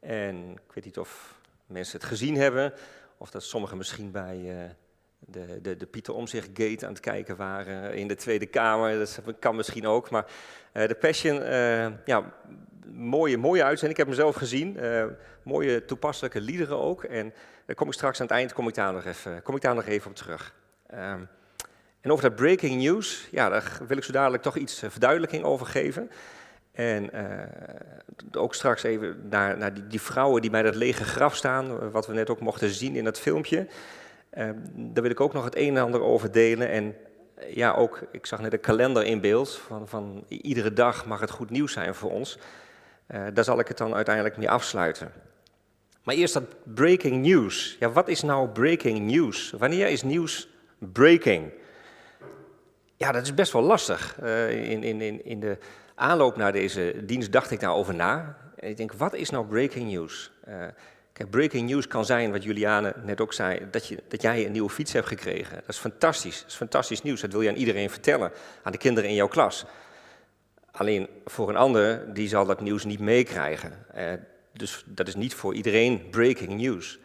[0.00, 2.72] En ik weet niet of mensen het gezien hebben,
[3.16, 4.70] of dat sommigen misschien bij eh,
[5.18, 8.98] de, de, de Pieter Omzicht Gate aan het kijken waren in de Tweede Kamer.
[8.98, 10.26] Dat kan misschien ook, maar
[10.72, 12.32] The Passion, eh, ja,
[12.86, 13.98] mooie, mooie uitzending.
[13.98, 14.78] Ik heb hem zelf gezien.
[15.42, 17.04] Mooie toepasselijke liederen ook.
[17.04, 17.34] En
[17.66, 19.74] daar kom ik straks aan het eind kom ik daar nog even, kom ik daar
[19.74, 20.54] nog even op terug.
[20.86, 21.24] Ehm,
[22.02, 25.44] en over dat breaking news, ja, daar wil ik zo dadelijk toch iets eh, verduidelijking
[25.44, 26.10] over geven.
[26.72, 31.36] En eh, ook straks even naar, naar die, die vrouwen die bij dat lege graf
[31.36, 33.66] staan, eh, wat we net ook mochten zien in dat filmpje.
[34.30, 36.68] Eh, daar wil ik ook nog het een en ander over delen.
[36.68, 36.94] En
[37.48, 41.30] ja, ook, ik zag net een kalender in beeld, van, van iedere dag mag het
[41.30, 42.38] goed nieuws zijn voor ons.
[43.32, 45.12] Daar zal ik het dan uiteindelijk mee afsluiten.
[46.02, 47.76] Maar eerst dat breaking news.
[47.80, 49.54] Ja, wat is nou breaking news?
[49.58, 50.48] Wanneer is nieuws
[50.78, 51.52] breaking?
[53.02, 54.16] Ja, dat is best wel lastig.
[54.20, 55.58] Eh, in, in, in, de
[55.94, 58.36] aanloop naar deze dienst dacht ik daarover na.
[58.56, 60.30] En ik denk, wat is nou breaking news?
[60.44, 60.54] Eh,
[61.12, 64.52] kijk, breaking news kan zijn, wat Juliane net ook zei, dat, je, dat jij een
[64.52, 65.54] nieuwe fiets hebt gekregen.
[65.54, 66.40] Dat is fantastisch.
[66.40, 67.20] Dat is fantastisch nieuws.
[67.20, 68.32] Dat wil je aan iedereen vertellen,
[68.62, 69.64] aan de kinderen in jouw klas.
[70.70, 73.86] Alleen voor een ander, die zal dat nieuws niet meekrijgen.
[73.94, 74.12] Eh,
[74.52, 76.98] dus dat is niet voor iedereen breaking news.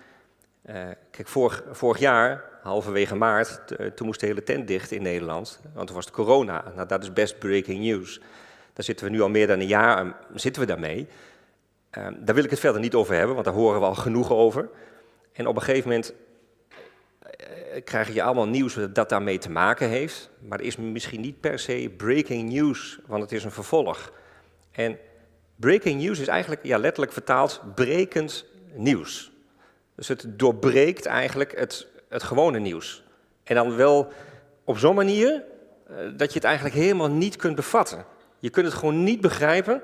[0.68, 5.02] Eh, kijk, vorig, vorig jaar, halverwege maart, eh, toen moest de hele tent dicht in
[5.02, 5.60] Nederland.
[5.74, 6.72] Want toen was het corona.
[6.76, 8.20] Nou, dat is best breaking news.
[8.74, 11.08] Daar zitten we nu al meer dan een jaar aan, zitten we daarmee.
[11.90, 14.32] Eh, daar wil ik het verder niet over hebben, want daar horen we al genoeg
[14.32, 14.70] over.
[15.34, 16.14] En op een gegeven moment
[17.22, 20.30] eh, krijg je allemaal nieuws dat daarmee te maken heeft.
[20.40, 24.12] Maar het is misschien niet per se breaking news, want het is een vervolg.
[24.72, 24.98] En
[25.56, 29.32] breaking news is eigenlijk ja, letterlijk vertaald brekend nieuws.
[29.98, 33.04] Dus het doorbreekt eigenlijk het, het gewone nieuws.
[33.44, 34.12] En dan wel
[34.64, 35.44] op zo'n manier
[35.88, 38.06] eh, dat je het eigenlijk helemaal niet kunt bevatten.
[38.40, 39.82] Je kunt het gewoon niet begrijpen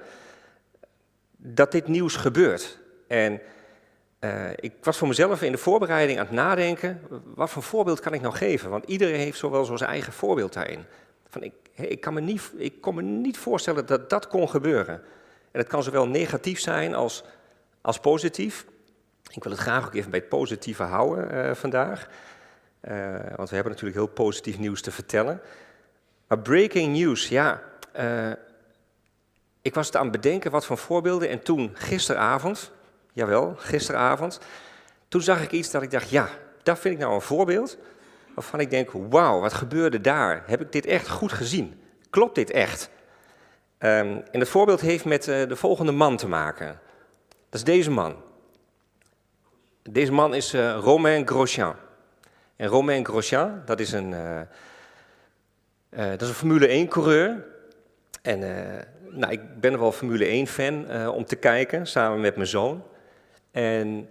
[1.37, 2.79] dat dit nieuws gebeurt.
[3.07, 3.41] En
[4.19, 7.01] eh, ik was voor mezelf in de voorbereiding aan het nadenken,
[7.35, 8.69] wat voor voorbeeld kan ik nou geven?
[8.69, 10.85] Want iedereen heeft zowel zo zijn eigen voorbeeld daarin.
[11.29, 14.95] Van ik, ik, kan me niet, ik kon me niet voorstellen dat dat kon gebeuren.
[15.51, 17.23] En het kan zowel negatief zijn als,
[17.81, 18.65] als positief.
[19.35, 22.07] Ik wil het graag ook even bij het positieve houden eh, vandaag.
[22.79, 22.95] Eh,
[23.35, 25.41] want we hebben natuurlijk heel positief nieuws te vertellen.
[26.27, 27.61] Maar breaking news, ja.
[27.91, 28.31] eh,
[29.61, 31.29] ik was het aan het bedenken wat voor voorbeelden.
[31.29, 32.71] En toen, gisteravond,
[33.13, 34.39] jawel, gisteravond.
[35.07, 36.29] Toen zag ik iets dat ik dacht, ja,
[36.63, 37.77] dat vind ik nou een voorbeeld.
[38.35, 40.43] Waarvan ik denk, wauw, wat gebeurde daar?
[40.45, 41.81] Heb ik dit echt goed gezien?
[42.09, 42.89] Klopt dit echt?
[43.77, 46.79] Ehm, en het voorbeeld heeft met de volgende man te maken.
[47.27, 48.15] Dat is deze man.
[49.89, 51.75] Deze man is eh, Romain Grosjean.
[52.55, 57.45] En Romain Grosjean, dat is een, eh, eh, dat is een Formule 1-coureur.
[58.21, 58.39] En
[59.09, 62.83] nou, ik ben wel Formule 1-fan eh, om te kijken, samen met mijn zoon.
[63.51, 64.09] En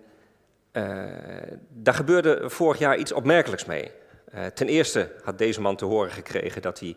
[1.68, 3.90] daar gebeurde vorig jaar iets opmerkelijks mee.
[4.54, 6.96] Ten eerste had deze man te horen gekregen dat hij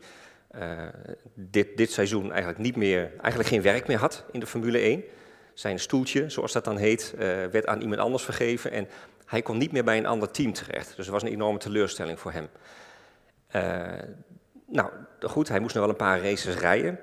[1.34, 5.04] dit, dit seizoen eigenlijk, niet meer, eigenlijk geen werk meer had in de Formule 1.
[5.56, 8.72] Zijn stoeltje, zoals dat dan heet, eh, werd aan iemand anders vergeven.
[8.72, 8.88] En
[9.26, 10.88] hij kon niet meer bij een ander team terecht.
[10.88, 12.48] Dus het was een enorme teleurstelling voor hem.
[13.48, 14.08] Eh,
[14.68, 14.90] nou,
[15.22, 17.00] goed, hij moest nog wel een paar races rijden.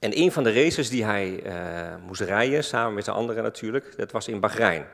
[0.00, 3.96] En een van de races die hij eh, moest rijden, samen met de anderen natuurlijk,
[3.96, 4.86] dat was in Bahrein.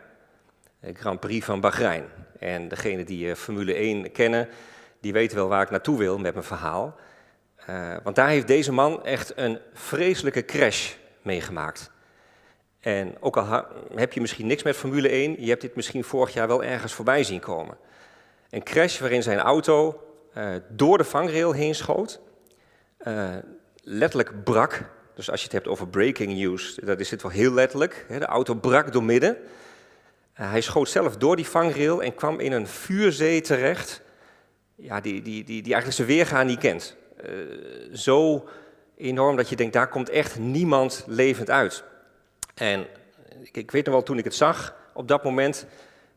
[0.81, 2.05] De Grand Prix van Bahrein.
[2.39, 4.49] En degene die Formule 1 kennen,
[5.01, 6.97] die weten wel waar ik naartoe wil met mijn verhaal.
[8.03, 11.91] Want daar heeft deze man echt een vreselijke crash meegemaakt.
[12.81, 13.65] En ook al
[13.95, 16.93] heb je misschien niks met Formule 1, je hebt dit misschien vorig jaar wel ergens
[16.93, 17.77] voorbij zien komen.
[18.51, 20.03] Een crash waarin zijn auto
[20.33, 22.21] eh, door de vangrail heen schoot,
[22.97, 23.37] eh,
[23.83, 24.85] letterlijk brak.
[25.15, 28.07] Dus als je het hebt over breaking news, dat is dit wel heel letterlijk.
[28.09, 29.37] De auto brak door midden.
[30.33, 34.03] Eh, hij schoot zelf door die vangrail en kwam in een vuurzee terecht,
[34.75, 36.97] ja, die, die, die, die eigenlijk zijn weergaan niet kent.
[37.93, 38.49] Zo
[38.97, 41.85] enorm dat je denkt, daar komt echt niemand levend uit.
[42.61, 42.87] En
[43.43, 45.67] ik, ik weet nog wel, toen ik het zag, op dat moment,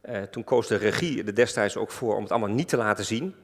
[0.01, 3.05] eh, toen koos de regie er destijds ook voor om het allemaal niet te laten
[3.05, 3.35] zien.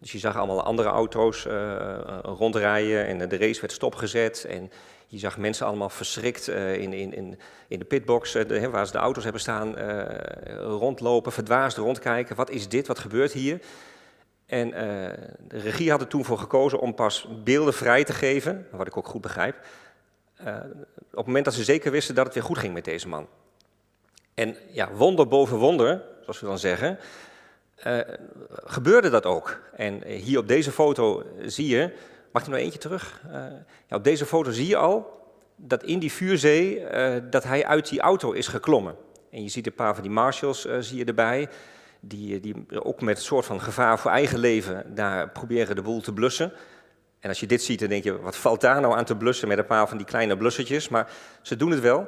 [0.00, 4.44] Dus je zag allemaal andere auto's eh, rondrijden en de race werd stopgezet.
[4.44, 4.70] En
[5.06, 7.38] je zag mensen allemaal verschrikt eh, in, in, in,
[7.68, 8.32] in de pitbox,
[8.70, 9.76] waar ze de auto's hebben staan,
[10.58, 12.36] rondlopen, verdwaasd rondkijken.
[12.36, 12.86] Wat is dit?
[12.86, 13.60] Wat gebeurt hier?
[14.46, 14.70] En
[15.48, 18.96] de regie had er toen voor gekozen om pas beelden vrij te geven, wat ik
[18.96, 19.56] ook goed begrijp,
[20.36, 20.54] eh,
[21.10, 23.26] op het moment dat ze zeker wisten dat het weer goed ging met deze man.
[24.34, 26.98] En ja, wonder boven wonder, zoals we dan zeggen,
[27.74, 27.98] eh,
[28.48, 29.60] gebeurde dat ook.
[29.72, 31.92] En eh, hier op deze foto zie je,
[32.32, 33.22] mag ik nog eentje terug?
[33.88, 35.24] Ja, op deze foto zie je al
[35.56, 36.84] dat in die vuurzee,
[37.30, 38.96] dat hij uit die auto is geklommen.
[39.30, 41.48] En je ziet een paar van die marshals zie je erbij,
[42.00, 46.00] die, die ook met een soort van gevaar voor eigen leven daar proberen de boel
[46.00, 46.52] te blussen.
[47.26, 49.48] En als je dit ziet, dan denk je, wat valt daar nou aan te blussen
[49.48, 50.88] met een paar van die kleine blussertjes?
[50.88, 51.10] Maar
[51.42, 52.06] ze doen het wel.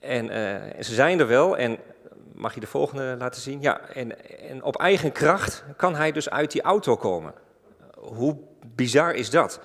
[0.00, 1.56] En, eh, en ze zijn er wel.
[1.56, 1.78] En
[2.34, 3.60] mag je de volgende laten zien?
[3.60, 7.34] Ja, en, en op eigen kracht kan hij dus uit die auto komen.
[7.98, 9.60] Hoe bizar is dat?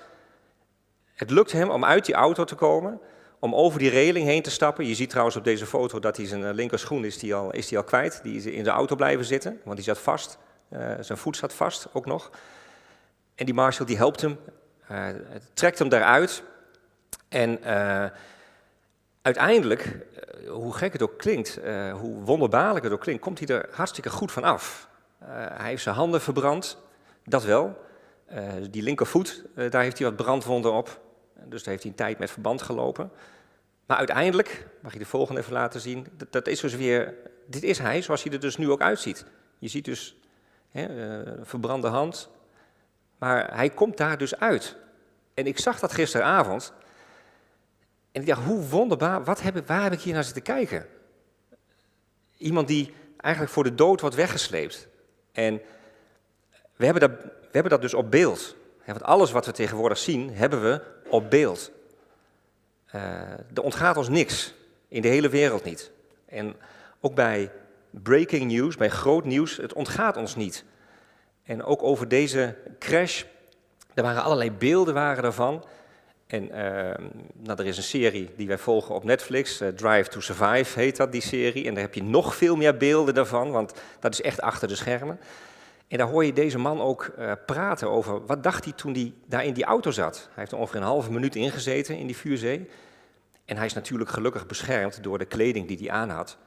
[1.14, 3.00] Het lukt hem om uit die auto te komen,
[3.40, 4.86] om over die reling heen te stappen.
[4.86, 7.68] Je ziet trouwens op deze foto dat hij zijn eh, linkerschoen is die al, is
[7.68, 8.20] die al kwijt.
[8.24, 10.38] Die is in de auto blijven zitten, want die zat vast.
[10.70, 12.32] Eh, zijn voet zat vast ook nog.
[13.36, 14.38] En die marshal die helpt hem,
[14.88, 15.08] eh,
[15.54, 16.44] trekt hem daaruit.
[17.30, 18.06] En eh,
[19.22, 21.60] uiteindelijk, eh, hoe gek het ook klinkt,
[21.92, 24.88] hoe wonderbaarlijk het ook klinkt, komt hij er hartstikke goed van af.
[25.26, 26.78] Hij heeft zijn handen verbrand,
[27.26, 27.86] dat wel.
[28.70, 31.02] Die linkervoet, daar heeft hij wat brandwonden op.
[31.44, 33.12] Dus daar heeft hij een tijd met verband gelopen.
[33.86, 37.14] Maar uiteindelijk, mag je de volgende even laten zien, dat, is dus weer,
[37.46, 39.26] dit is hij zoals hij er dus nu ook uitziet.
[39.60, 40.18] Je ziet dus
[40.70, 40.88] hè,
[41.46, 42.30] verbrande hand,
[43.18, 44.76] maar hij komt daar dus uit.
[45.34, 46.74] En ik zag dat gisteravond
[48.18, 50.88] en ik dacht, hoe wonderbaar, wat waar heb ik hier naar zitten kijken?
[52.38, 54.88] Iemand die eigenlijk voor de dood wordt weggesleept.
[55.32, 55.62] En
[56.76, 58.56] we hebben dat, we hebben dat dus op beeld.
[58.86, 61.72] Want alles wat we tegenwoordig zien, hebben we op beeld.
[62.86, 63.02] Eh,
[63.54, 64.54] er ontgaat ons niks,
[64.88, 65.92] in de hele wereld niet.
[66.26, 66.56] En
[67.00, 67.52] ook bij
[67.90, 70.64] breaking news, bij groot nieuws, het ontgaat ons niet.
[71.48, 73.24] En ook over deze crash,
[73.94, 75.66] er waren allerlei beelden waren ervan.
[76.28, 80.20] En eh, nou, er is een serie die wij volgen op Netflix, eh, Drive to
[80.20, 81.66] Survive heet dat, die serie.
[81.66, 84.76] En daar heb je nog veel meer beelden daarvan, want dat is echt achter de
[84.76, 85.20] schermen.
[85.88, 89.14] En daar hoor je deze man ook eh, praten over, wat dacht hij toen hij
[89.26, 90.18] daar in die auto zat?
[90.18, 92.70] Hij heeft er ongeveer een halve minuut ingezeten in die vuurzee.
[93.46, 96.38] En hij is natuurlijk gelukkig beschermd door de kleding die hij aan had.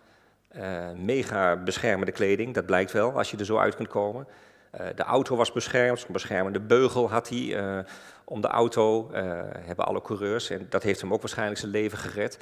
[0.49, 4.27] Eh, mega beschermende kleding, dat blijkt wel, als je er zo uit kunt komen.
[4.71, 7.79] Eh, de auto was beschermd, zo'n beschermende beugel had hij eh,
[8.25, 9.23] om de auto, eh,
[9.59, 10.51] hebben alle coureurs.
[10.51, 12.39] En dat heeft hem ook waarschijnlijk zijn leven gered.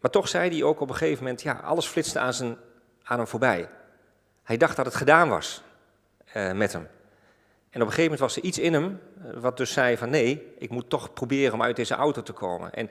[0.00, 2.56] Maar toch zei hij ook op een gegeven moment, ja, alles flitste aan, zijn,
[3.02, 3.68] aan hem voorbij.
[4.42, 5.62] Hij dacht dat het gedaan was
[6.54, 6.88] met hem.
[7.70, 9.00] En op een gegeven moment was er iets in hem,
[9.34, 12.72] wat dus zei van nee, ik moet toch proberen om uit deze auto te komen.
[12.72, 12.90] En,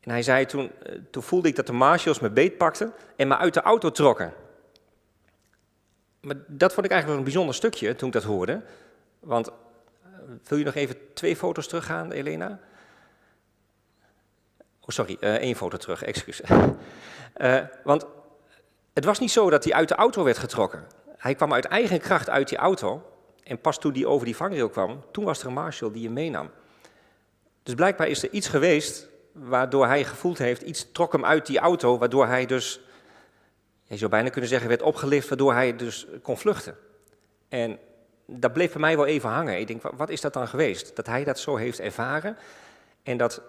[0.00, 0.70] en hij zei toen,
[1.10, 4.32] toen voelde ik dat de marshals me beet pakten en me uit de auto trokken.
[6.26, 8.62] Maar dat vond ik eigenlijk wel een bijzonder stukje toen ik dat hoorde.
[9.20, 10.10] Want, eh,
[10.48, 12.60] wil je nog even twee foto's teruggaan, Elena?
[14.80, 16.40] Oh, sorry, eh, één foto terug, excuus.
[17.36, 18.06] Eh, want
[18.92, 20.86] het was niet zo dat hij uit de auto werd getrokken.
[21.16, 23.02] Hij kwam uit eigen kracht uit die auto.
[23.44, 26.12] En pas toen hij over die vangrail kwam, toen was er een marshal die hem
[26.12, 26.50] meenam.
[27.62, 31.58] Dus blijkbaar is er iets geweest waardoor hij gevoeld heeft, iets trok hem uit die
[31.58, 32.80] auto, waardoor hij dus,
[33.86, 36.76] je zou bijna kunnen zeggen, werd opgelift, waardoor hij dus kon vluchten.
[37.48, 37.78] En
[38.26, 39.58] dat bleef bij mij wel even hangen.
[39.58, 40.96] Ik denk, wa- wat is dat dan geweest?
[40.96, 42.36] Dat hij dat zo heeft ervaren
[43.02, 43.42] en dat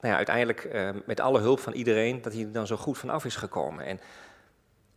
[0.00, 2.98] nou ja, uiteindelijk eh, met alle hulp van iedereen, dat hij er dan zo goed
[2.98, 3.84] vanaf is gekomen.
[3.84, 4.00] En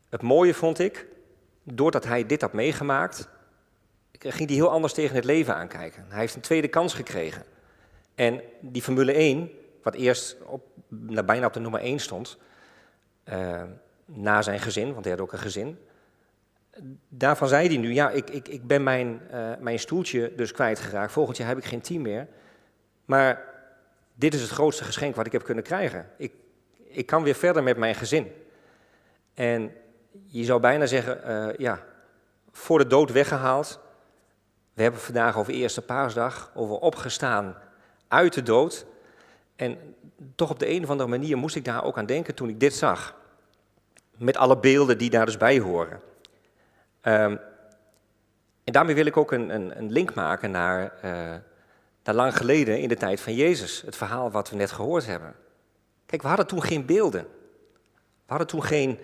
[0.09, 1.05] het mooie vond ik,
[1.63, 3.28] doordat hij dit had meegemaakt,
[4.11, 6.05] ging hij heel anders tegen het leven aankijken.
[6.09, 7.43] Hij heeft een tweede kans gekregen.
[8.16, 9.51] En die Formule 1,
[9.84, 12.38] wat eerst op, nou, bijna op de nummer 1 stond,
[13.24, 13.63] eh,
[14.05, 15.77] na zijn gezin, want hij had ook een gezin.
[17.09, 21.11] Daarvan zei hij nu, ja, ik, ik, ik ben mijn, eh, mijn stoeltje dus kwijtgeraakt.
[21.11, 22.27] Volgend jaar heb ik geen team meer.
[23.05, 23.53] Maar
[24.13, 26.09] dit is het grootste geschenk wat ik heb kunnen krijgen.
[26.17, 26.33] Ik,
[26.83, 28.31] ik kan weer verder met mijn gezin.
[29.33, 29.71] En
[30.25, 31.83] je zou bijna zeggen, eh, ja,
[32.51, 33.79] voor de dood weggehaald.
[34.73, 37.55] We hebben vandaag over Eerste Paasdag, over opgestaan
[38.07, 38.85] uit de dood.
[39.55, 39.77] En
[40.35, 42.59] toch op de een of andere manier moest ik daar ook aan denken toen ik
[42.59, 43.15] dit zag.
[44.18, 45.99] Met alle beelden die daar dus bij horen.
[47.01, 47.38] Ehm,
[48.63, 50.93] en daarmee wil ik ook een, een, een link maken naar,
[52.03, 53.82] naar lang geleden in de tijd van Jezus.
[53.82, 55.36] Het verhaal wat we net gehoord hebben.
[56.05, 57.28] Kijk, we hadden toen geen beelden.
[58.26, 58.99] We hadden toen geen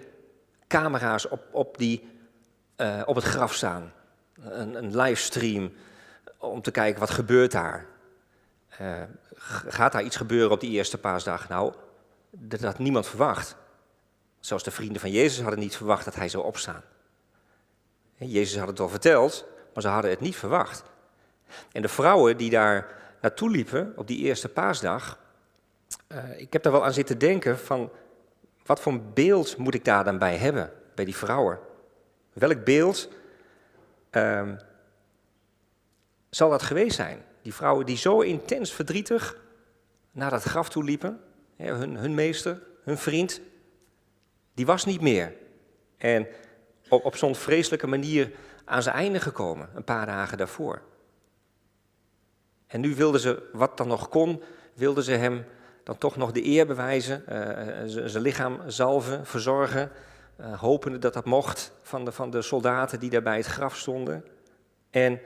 [0.68, 2.09] camera's op, op, die,
[2.76, 3.93] eh, op het graf staan.
[4.41, 5.72] Een, een livestream
[6.38, 7.86] om te kijken wat gebeurt daar.
[8.68, 9.01] Eh,
[9.68, 11.49] gaat daar iets gebeuren op die eerste paasdag?
[11.49, 11.74] Nou,
[12.30, 13.55] dat had niemand verwacht.
[14.41, 16.83] Zelfs de vrienden van Jezus hadden niet verwacht dat hij zou opstaan.
[18.15, 20.83] Jezus had het wel verteld, maar ze hadden het niet verwacht.
[21.71, 25.19] En de vrouwen die daar naartoe liepen op die eerste paasdag,
[26.07, 27.91] eh, ik heb daar wel aan zitten denken van,
[28.65, 31.59] wat voor een beeld moet ik daar dan bij hebben, bij die vrouwen?
[32.33, 33.09] Welk beeld
[34.09, 34.55] ehm,
[36.29, 37.23] zal dat geweest zijn?
[37.41, 39.37] Die vrouwen die zo intens verdrietig
[40.11, 41.19] naar dat graf toe liepen,
[41.55, 43.41] hun, hun meester, hun vriend,
[44.53, 45.33] die was niet meer.
[45.97, 46.27] En
[46.89, 48.31] op, op zo'n vreselijke manier
[48.65, 50.81] aan zijn einde gekomen, een paar dagen daarvoor.
[52.67, 54.41] En nu wilden ze, wat dan nog kon,
[54.73, 55.45] wilden ze hem
[55.83, 59.91] dan toch nog de eer bewijzen, eh, z- zijn lichaam zalven, verzorgen,
[60.35, 63.77] eh, hopende dat dat mocht van de, van de soldaten die daar bij het graf
[63.77, 64.25] stonden.
[64.89, 65.19] En,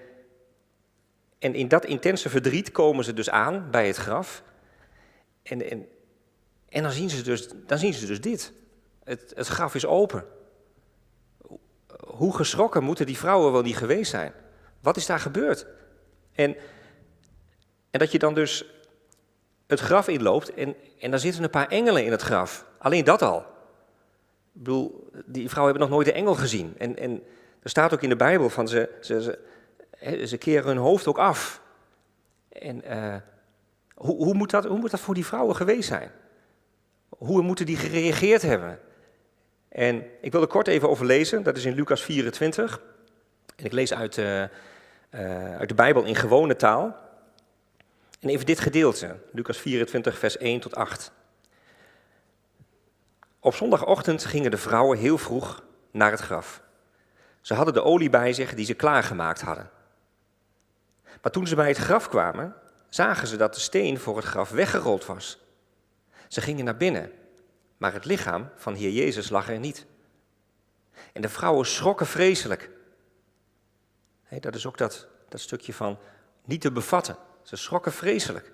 [1.39, 4.43] en in dat intense verdriet komen ze dus aan bij het graf.
[5.43, 5.88] En, en,
[6.69, 8.53] en dan, zien ze dus, dan zien ze dus dit.
[9.06, 10.26] Het, graf is open.
[12.08, 14.34] Hoe geschrokken moeten die vrouwen wel niet geweest zijn?
[14.82, 15.68] Wat is daar gebeurd?
[16.34, 16.56] En,
[17.91, 18.66] en dat je dan dus
[19.68, 22.66] het graf inloopt en, en dan zitten een paar engelen in het graf.
[22.78, 23.39] Alleen dat al.
[23.39, 23.45] Ik
[24.64, 26.76] bedoel, die vrouwen hebben nog nooit een engel gezien.
[26.78, 27.24] En, en
[27.60, 31.18] er staat ook in de Bijbel van ze, ze, ze, ze keren hun hoofd ook
[31.18, 31.62] af.
[32.49, 33.16] En eh,
[33.95, 36.12] hoe, hoe, moet dat, hoe moet dat voor die vrouwen geweest zijn?
[37.10, 38.80] Hoe moeten die gereageerd hebben?
[39.76, 42.82] En ik wil er kort even over lezen, dat is in Lucas 24.
[43.55, 44.49] En ik lees uit, eh, eh,
[45.57, 46.95] uit de Bijbel in gewone taal.
[48.19, 51.11] En even dit gedeelte, Lucas 24, vers 1 tot 8.
[53.39, 56.61] Op zondagochtend gingen de vrouwen heel vroeg naar het graf.
[57.41, 59.69] Ze hadden de olie bij zich die ze klaargemaakt hadden.
[61.21, 62.55] Maar toen ze bij het graf kwamen,
[62.89, 65.39] zagen ze dat de steen voor het graf weggerold was.
[66.28, 67.11] Ze gingen naar binnen,
[67.78, 69.86] maar het lichaam van Heer Jezus lag er niet.
[71.13, 72.69] En de vrouwen schrokken vreselijk.
[74.39, 75.97] Dat is ook dat, dat stukje van
[76.45, 77.17] niet te bevatten.
[77.43, 78.51] Ze schrokken vreselijk.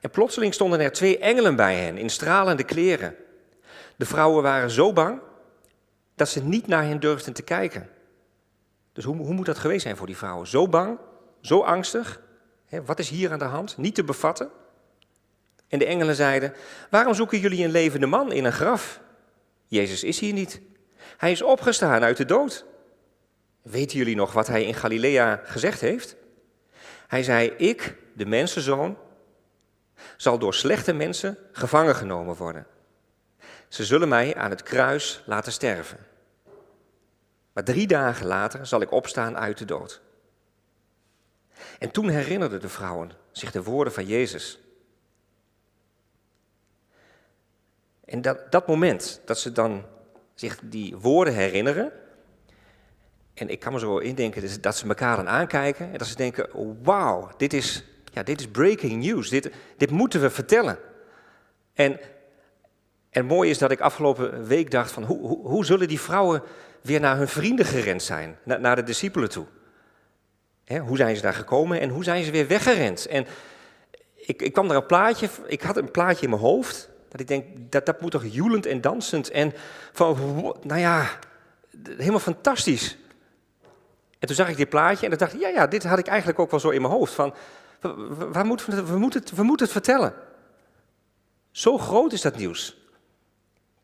[0.00, 3.16] En plotseling stonden er twee engelen bij hen in stralende kleren.
[3.96, 5.20] De vrouwen waren zo bang
[6.14, 7.90] dat ze niet naar hen durfden te kijken.
[8.92, 10.46] Dus hoe, hoe moet dat geweest zijn voor die vrouwen?
[10.46, 10.98] Zo bang,
[11.40, 12.20] zo angstig.
[12.84, 13.76] Wat is hier aan de hand?
[13.76, 14.50] Niet te bevatten.
[15.70, 16.54] En de engelen zeiden:
[16.90, 19.00] Waarom zoeken jullie een levende man in een graf?
[19.66, 20.60] Jezus is hier niet.
[21.16, 22.64] Hij is opgestaan uit de dood.
[23.62, 26.16] Weten jullie nog wat hij in Galilea gezegd heeft?
[27.06, 28.96] Hij zei: Ik, de mensenzoon,
[30.16, 32.66] zal door slechte mensen gevangen genomen worden.
[33.68, 35.98] Ze zullen mij aan het kruis laten sterven.
[37.52, 40.00] Maar drie dagen later zal ik opstaan uit de dood.
[41.78, 44.58] En toen herinnerden de vrouwen zich de woorden van Jezus.
[48.10, 49.84] En dat, dat moment dat ze dan
[50.34, 51.92] zich die woorden herinneren.
[53.34, 56.48] En ik kan me zo indenken dat ze elkaar dan aankijken en dat ze denken:
[56.82, 59.28] wauw, dit is, ja, dit is breaking news.
[59.28, 60.78] Dit, dit moeten we vertellen.
[61.74, 62.00] En, en
[63.10, 66.42] het mooie is dat ik afgelopen week dacht: van, hoe, hoe, hoe zullen die vrouwen
[66.82, 69.46] weer naar hun vrienden gerend zijn, naar, naar de discipelen toe?
[70.64, 73.06] Hè, hoe zijn ze daar gekomen en hoe zijn ze weer weggerend?
[73.06, 73.26] En
[74.16, 76.88] ik, ik kwam daar een plaatje, ik had een plaatje in mijn hoofd.
[77.10, 79.52] Dat ik denk, dat, dat moet toch joelend en dansend en
[79.92, 80.16] van,
[80.62, 81.10] nou ja,
[81.96, 82.96] helemaal fantastisch.
[84.18, 86.06] En toen zag ik dit plaatje en toen dacht ik, ja, ja, dit had ik
[86.06, 87.12] eigenlijk ook wel zo in mijn hoofd.
[87.12, 87.34] Van,
[87.80, 88.88] we, moeten het,
[89.34, 90.14] we moeten het vertellen.
[91.50, 92.76] Zo groot is dat nieuws.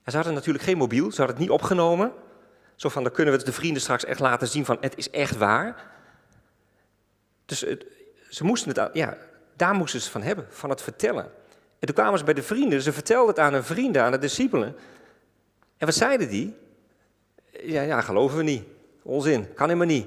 [0.03, 2.13] En ze hadden natuurlijk geen mobiel, ze hadden het niet opgenomen.
[2.75, 5.11] Zo van, dan kunnen we het de vrienden straks echt laten zien van, het is
[5.11, 5.91] echt waar.
[7.45, 7.67] Dus
[8.29, 9.17] ze moesten het, ja,
[9.57, 11.31] daar moesten ze van hebben, van het vertellen.
[11.79, 14.19] En toen kwamen ze bij de vrienden, ze vertelden het aan hun vrienden, aan de
[14.19, 14.77] discipelen.
[15.77, 16.57] En wat zeiden die?
[17.63, 18.65] Ja, ja, geloven we niet.
[19.03, 20.07] Onzin, kan helemaal niet.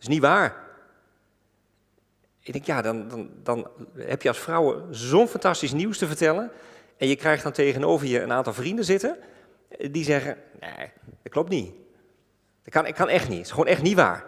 [0.00, 0.56] is niet waar.
[2.40, 6.50] Ik denk, ja, dan, dan, dan heb je als vrouwen zo'n fantastisch nieuws te vertellen.
[6.96, 9.16] En je krijgt dan tegenover je een aantal vrienden zitten.
[9.68, 10.90] eh, Die zeggen, nee,
[11.22, 11.72] dat klopt niet.
[12.62, 13.36] Dat kan, dat kan echt niet.
[13.38, 14.24] Het is gewoon echt niet waar.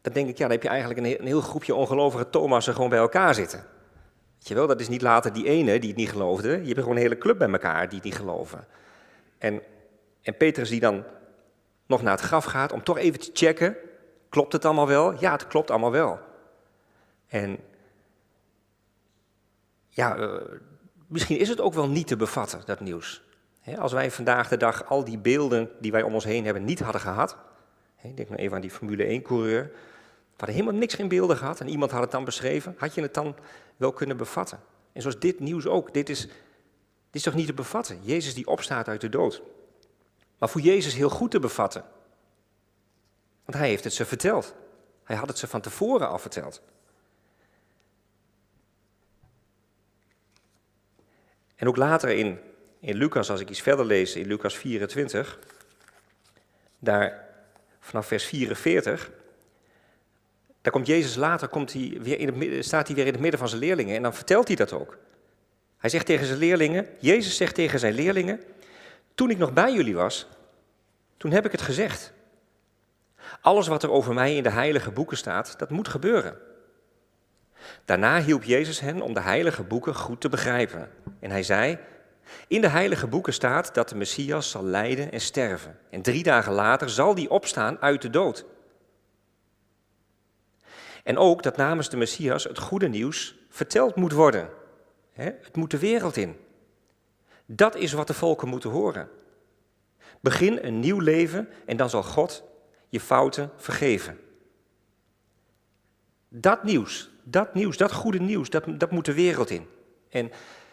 [0.00, 2.98] Dan denk ik, ja, dan heb je eigenlijk een heel groepje ongelovige Thomassen gewoon bij
[2.98, 3.64] elkaar zitten.
[4.44, 6.48] Je wel, dat is niet later die ene die het niet geloofde.
[6.48, 8.66] Je hebt gewoon een hele club bij elkaar die het niet geloven.
[9.38, 9.62] En,
[10.22, 11.04] en Petrus die dan
[11.86, 13.76] nog naar het graf gaat om toch even te checken,
[14.28, 15.20] klopt het allemaal wel?
[15.20, 16.18] Ja, het klopt allemaal wel.
[17.26, 17.58] En
[19.88, 20.30] ja, eh,
[21.06, 23.22] misschien is het ook wel niet te bevatten, dat nieuws.
[23.78, 26.80] Als wij vandaag de dag al die beelden die wij om ons heen hebben niet
[26.80, 27.36] hadden gehad.
[28.02, 29.70] Ik denk nou even aan die Formule 1-coureur.
[30.42, 32.74] Hadden helemaal niks in beelden gehad en iemand had het dan beschreven.
[32.78, 33.36] Had je het dan
[33.76, 34.60] wel kunnen bevatten?
[34.92, 35.94] En zoals dit nieuws ook.
[35.94, 36.32] Dit is, dit
[37.10, 37.98] is toch niet te bevatten?
[38.02, 39.42] Jezus die opstaat uit de dood.
[40.38, 41.84] Maar voor Jezus heel goed te bevatten.
[43.44, 44.54] Want hij heeft het ze verteld.
[45.04, 46.62] Hij had het ze van tevoren al verteld.
[51.54, 52.38] En ook later in,
[52.80, 55.38] in Lucas, als ik iets verder lees, in Lucas 24,
[56.78, 57.28] daar
[57.80, 59.10] vanaf vers 44,
[60.62, 63.40] daar komt Jezus later, komt hij weer in het, staat hij weer in het midden
[63.40, 64.98] van zijn leerlingen en dan vertelt hij dat ook.
[65.78, 68.40] Hij zegt tegen zijn leerlingen, Jezus zegt tegen zijn leerlingen,
[69.14, 70.28] toen ik nog bij jullie was,
[71.16, 72.12] toen heb ik het gezegd.
[73.40, 76.36] Alles wat er over mij in de heilige boeken staat, dat moet gebeuren.
[77.84, 80.90] Daarna hielp Jezus hen om de heilige boeken goed te begrijpen.
[81.20, 81.78] En hij zei,
[82.48, 85.78] in de heilige boeken staat dat de Messias zal lijden en sterven.
[85.90, 88.44] En drie dagen later zal die opstaan uit de dood.
[91.02, 94.48] En ook dat namens de Messias het goede nieuws verteld moet worden.
[95.12, 96.36] Het moet de wereld in.
[97.46, 99.08] Dat is wat de volken moeten horen.
[100.20, 102.44] Begin een nieuw leven en dan zal God
[102.88, 104.18] je fouten vergeven.
[106.28, 109.66] Dat nieuws, dat nieuws, dat goede nieuws, dat, dat moet de wereld in.
[110.08, 110.30] En,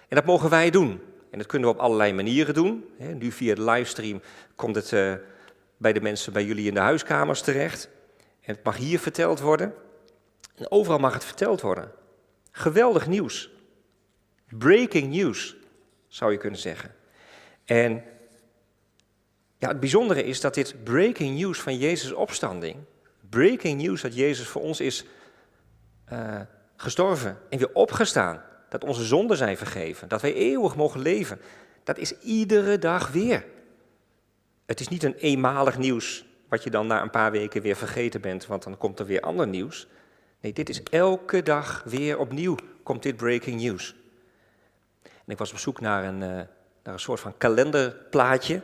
[0.08, 1.02] en dat mogen wij doen.
[1.32, 2.86] En dat kunnen we op allerlei manieren doen.
[2.98, 4.22] Nu via de livestream
[4.56, 5.14] komt het eh,
[5.78, 7.90] bij de mensen bij jullie in de huiskamers terecht.
[8.42, 9.74] En het mag hier verteld worden.
[10.60, 11.91] En overal mag het verteld worden.
[12.51, 13.49] Geweldig nieuws.
[14.47, 15.55] Breaking news,
[16.07, 16.95] zou je kunnen zeggen.
[17.66, 18.03] En
[19.57, 22.76] ja, het bijzondere is dat dit breaking news van Jezus' opstanding,
[23.30, 25.05] breaking news dat Jezus voor ons is
[26.05, 26.41] eh,
[26.76, 31.41] gestorven en weer opgestaan, dat onze zonden zijn vergeven, dat wij eeuwig mogen leven,
[31.84, 33.45] dat is iedere dag weer.
[34.66, 38.22] Het is niet een eenmalig nieuws wat je dan na een paar weken weer vergeten
[38.22, 39.88] bent, want dan komt er weer ander nieuws.
[40.40, 43.96] Nee, dit is elke dag weer opnieuw, komt dit breaking news.
[45.04, 46.30] En ik was op zoek naar een, eh,
[46.84, 48.62] naar een soort van kalenderplaatje.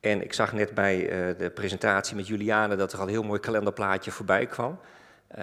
[0.00, 3.22] En ik zag net bij eh, de presentatie met Juliane dat er al een heel
[3.22, 4.78] mooi kalenderplaatje voorbij kwam.
[5.26, 5.38] Eh,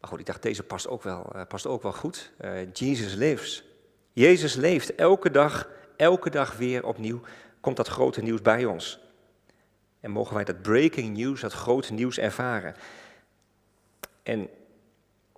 [0.00, 2.32] maar goed, ik dacht, deze past ook wel, past ook wel goed.
[2.72, 3.64] Jesus lives.
[4.12, 7.20] Jezus leeft elke dag, elke dag weer opnieuw.
[7.60, 9.00] Komt dat grote nieuws bij ons.
[10.00, 12.74] En mogen wij dat breaking news, dat grote nieuws ervaren.
[14.26, 14.48] En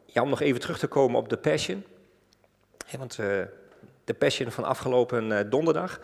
[0.06, 1.84] ja, om nog even terug te komen op de Passion.
[2.98, 3.42] Want eh,
[4.04, 6.00] de Passion van afgelopen eh, donderdag.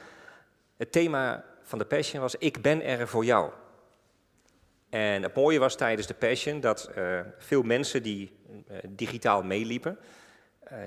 [0.76, 3.50] Het thema van de Passion was: Ik ben er voor jou.
[4.88, 8.36] En het mooie was tijdens de Passion dat eh, veel mensen die
[8.88, 9.98] digitaal meeliepen,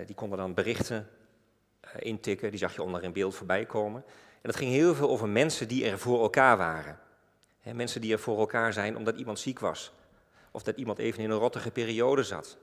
[0.06, 1.10] die konden dan berichten
[2.00, 4.04] intikken, die zag je onder in beeld voorbij komen.
[4.34, 7.00] En dat ging heel veel over mensen die er voor elkaar waren.
[7.74, 9.92] Mensen die er voor elkaar zijn omdat iemand ziek was.
[10.58, 12.58] Of dat iemand even in een rottige periode zat.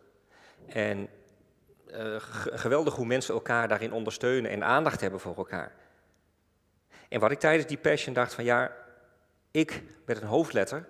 [0.67, 1.09] En
[2.19, 5.75] g- geweldig hoe mensen elkaar daarin ondersteunen en aandacht hebben voor elkaar.
[7.09, 8.77] En wat ik tijdens die passion dacht van ja,
[9.51, 10.89] ik met een hoofdletter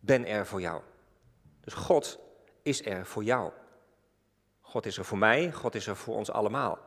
[0.00, 0.82] ben er voor jou.
[1.60, 2.18] Dus God
[2.62, 3.52] is er voor jou.
[4.60, 6.78] God is er voor mij, God is er voor ons allemaal.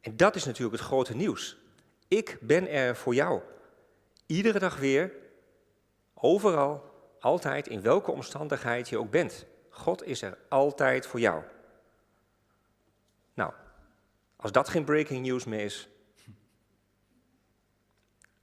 [0.00, 1.56] En dat is natuurlijk het grote nieuws.
[2.08, 3.40] Ik ben er voor jou.
[4.26, 5.12] Iedere dag weer,
[6.14, 6.94] overal,
[7.26, 9.46] altijd, in welke omstandigheid je ook bent.
[9.70, 11.42] God is er altijd voor jou.
[13.34, 13.52] Nou,
[14.36, 15.88] als dat geen breaking news meer is.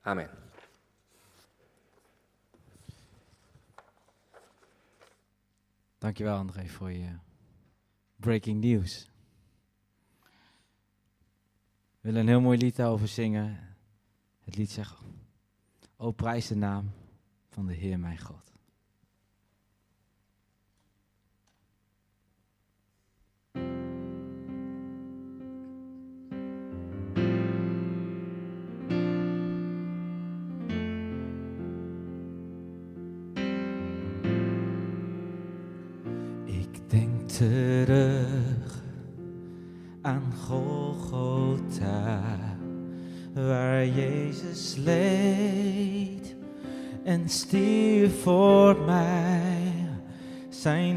[0.02, 0.30] Amen.
[5.98, 7.18] Dankjewel André voor je
[8.16, 9.10] breaking news.
[12.02, 13.76] We willen een heel mooi lied daarover zingen.
[14.44, 14.98] Het lied zegt,
[15.98, 16.92] O prijs de naam
[17.50, 18.53] van de Heer mijn God.
[44.74, 46.36] Jezus leed
[47.04, 49.74] en stierf voor mij.
[50.50, 50.93] Zijn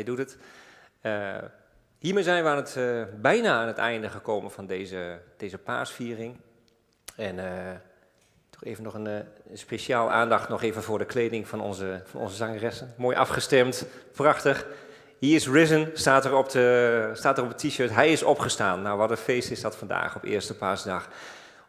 [0.00, 0.38] hij doet het.
[1.00, 1.44] Eh,
[1.98, 6.36] hiermee zijn we aan het, eh, bijna aan het einde gekomen van deze, deze paasviering.
[7.16, 7.74] En eh,
[8.50, 12.36] toch even nog een, speciaal aandacht nog even voor de kleding van onze, van onze
[12.36, 12.94] zangeressen.
[12.96, 14.66] Mooi afgestemd, prachtig.
[15.20, 17.90] He is risen, staat er op, de, staat er op het t-shirt.
[17.90, 18.82] Hij is opgestaan.
[18.82, 21.08] Nou, wat een feest is dat vandaag op eerste paasdag.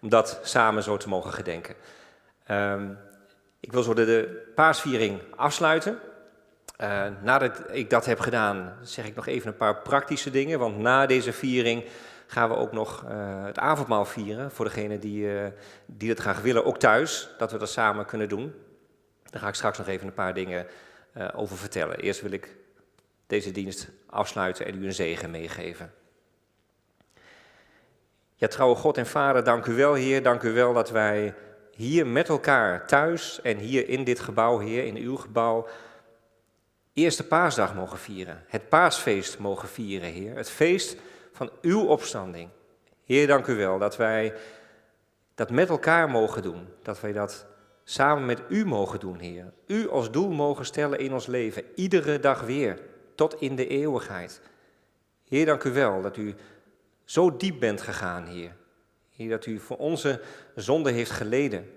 [0.02, 1.76] Om dat samen zo te mogen gedenken.
[2.46, 2.90] Ehm,
[3.60, 6.00] ik wil zo de paasviering afsluiten.
[6.82, 10.60] Eh, nadat ik dat heb gedaan, zeg ik nog even een paar praktische dingen.
[10.60, 11.84] Want na deze viering
[12.28, 14.52] gaan we ook nog eh, het avondmaal vieren.
[14.52, 15.48] Voor degenen die, eh,
[15.86, 17.30] die dat graag willen, ook thuis.
[17.38, 18.54] Dat we dat samen kunnen doen.
[19.30, 20.68] Daar ga ik straks nog even een paar dingen
[21.36, 22.00] over vertellen.
[22.00, 22.56] Eerst wil ik
[23.28, 25.94] deze dienst afsluiten en u een zegen meegeven.
[28.36, 30.24] Ja, trouwe God en Vader, dank u wel, Heer.
[30.24, 31.34] Dank u wel dat wij
[31.76, 35.68] hier met elkaar thuis en hier in dit gebouw, Heer, in uw gebouw,
[37.02, 38.44] Eerste Paasdag mogen vieren.
[38.48, 40.36] Het paasfeest mogen vieren, Heer.
[40.36, 40.96] Het feest
[41.32, 42.50] van uw opstanding.
[43.06, 44.34] Heer, dank u wel dat wij
[45.36, 46.68] dat met elkaar mogen doen.
[46.82, 47.46] Dat wij dat
[47.84, 49.54] samen met u mogen doen, Heer.
[49.68, 52.80] U als doel mogen stellen in ons leven, iedere dag weer,
[53.16, 54.42] tot in de eeuwigheid.
[55.28, 56.36] Heer, dank u wel dat u
[57.04, 58.56] zo diep bent gegaan, Heer.
[59.16, 60.22] Heer, dat u voor onze
[60.56, 61.70] zonde heeft geleden.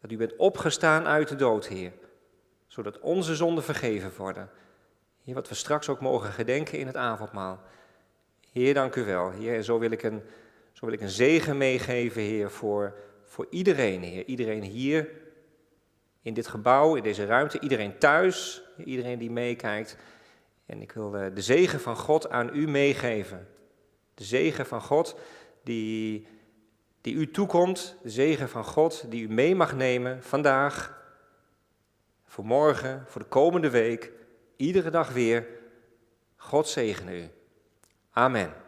[0.00, 1.92] Dat u bent opgestaan uit de dood, Heer.
[2.74, 4.50] Zodat onze zonden vergeven worden.
[5.24, 7.60] Heer, wat we straks ook mogen gedenken in het avondmaal.
[8.52, 9.30] Heer, dank u wel.
[9.30, 10.22] Heer, en zo wil ik een,
[10.72, 12.94] zo wil ik een zegen meegeven, Heer, voor,
[13.24, 14.24] voor iedereen, Heer.
[14.24, 15.10] Iedereen hier
[16.22, 19.96] in dit gebouw, in deze ruimte, iedereen thuis, iedereen die meekijkt.
[20.66, 23.48] En ik wil eh, de zegen van God aan u meegeven.
[24.14, 25.18] De zegen van God
[25.64, 26.26] die,
[27.00, 31.02] die u toekomt, de zegen van God die u mee mag nemen vandaag,
[32.34, 34.12] voor morgen, voor de komende week,
[34.56, 35.46] iedere dag weer.
[36.36, 37.30] God zegene u.
[38.12, 38.63] Amen.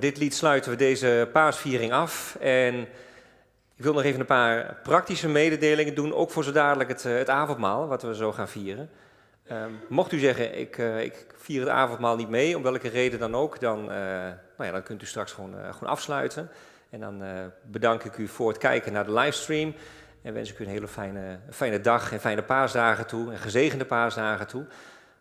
[0.00, 2.36] Dit lied sluiten we deze paasviering af.
[2.40, 2.86] En
[3.76, 7.16] ik wil nog even een paar praktische mededelingen doen, ook voor zo dadelijk het, eh,
[7.16, 8.90] het avondmaal, wat we zo gaan vieren.
[9.46, 13.18] Ehm, mocht u zeggen, ik, eh, ik vier het avondmaal niet mee, om welke reden
[13.18, 13.96] dan ook, dan, eh,
[14.56, 16.50] nou ja, dan kunt u straks gewoon, gewoon afsluiten.
[16.90, 17.22] En dan
[17.62, 19.74] bedank ik u voor het kijken naar de livestream.
[20.22, 23.32] En wens ik u een hele fijne, fijne dag en fijne paasdagen toe.
[23.32, 24.66] En gezegende paasdagen toe.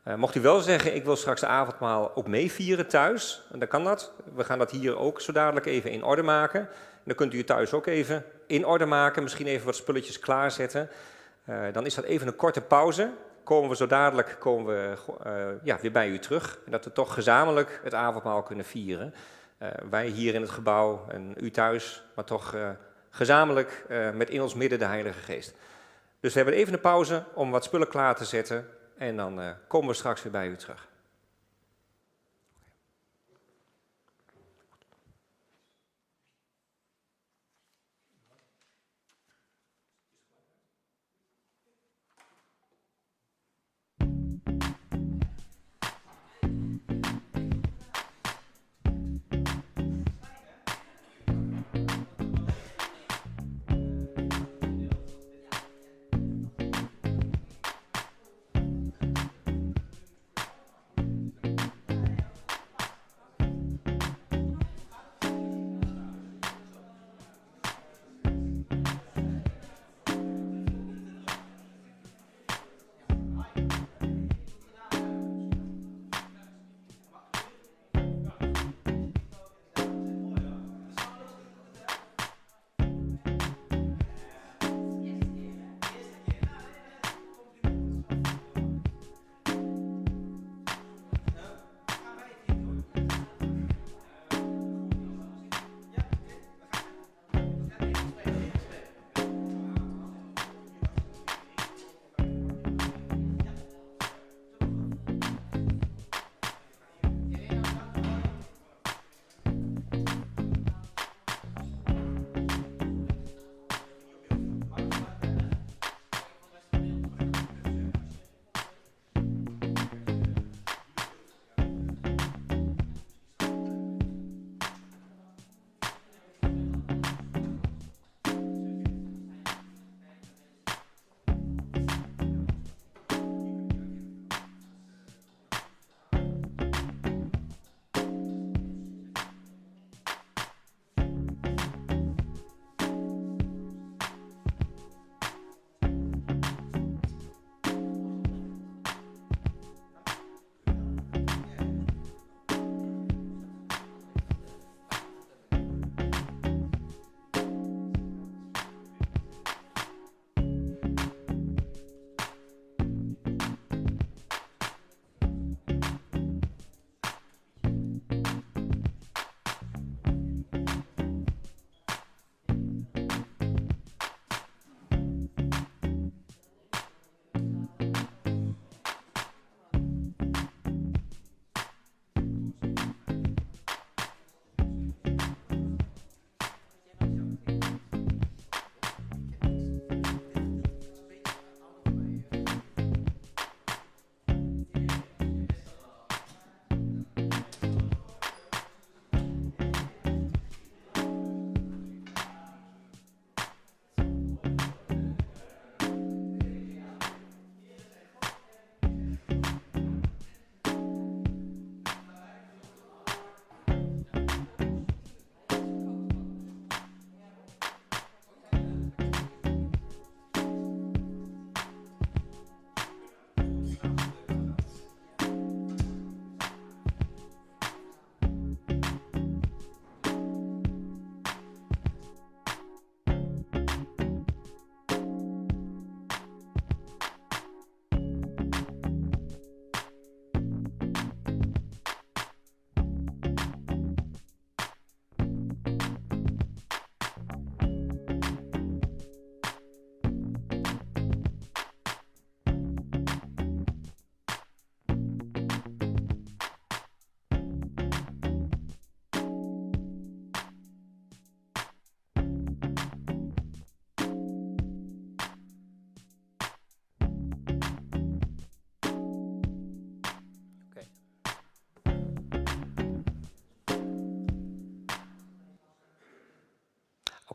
[0.04, 3.44] Eh, mocht u wel zeggen, ik wil straks de avondmaal ook meevieren thuis.
[3.52, 4.14] Dan kan dat.
[4.36, 6.60] We gaan dat hier ook zo dadelijk even in orde maken.
[6.60, 9.24] En dan kunt u thuis ook even in orde maken.
[9.24, 10.90] Misschien even wat spulletjes klaarzetten.
[11.46, 13.12] Eh, dan is dat even een korte pauze.
[13.44, 16.60] Komen we zo dadelijk komen we, eh, ja, weer bij u terug.
[16.66, 19.14] En dat we toch gezamenlijk het avondmaal kunnen vieren.
[19.90, 22.56] Wij hier in het gebouw en u thuis, maar toch
[23.10, 25.54] gezamenlijk met in ons midden de Heilige Geest.
[26.20, 28.68] Dus we hebben even een pauze om wat spullen klaar te zetten
[29.00, 30.89] en dan eh, komen we straks weer bij u terug.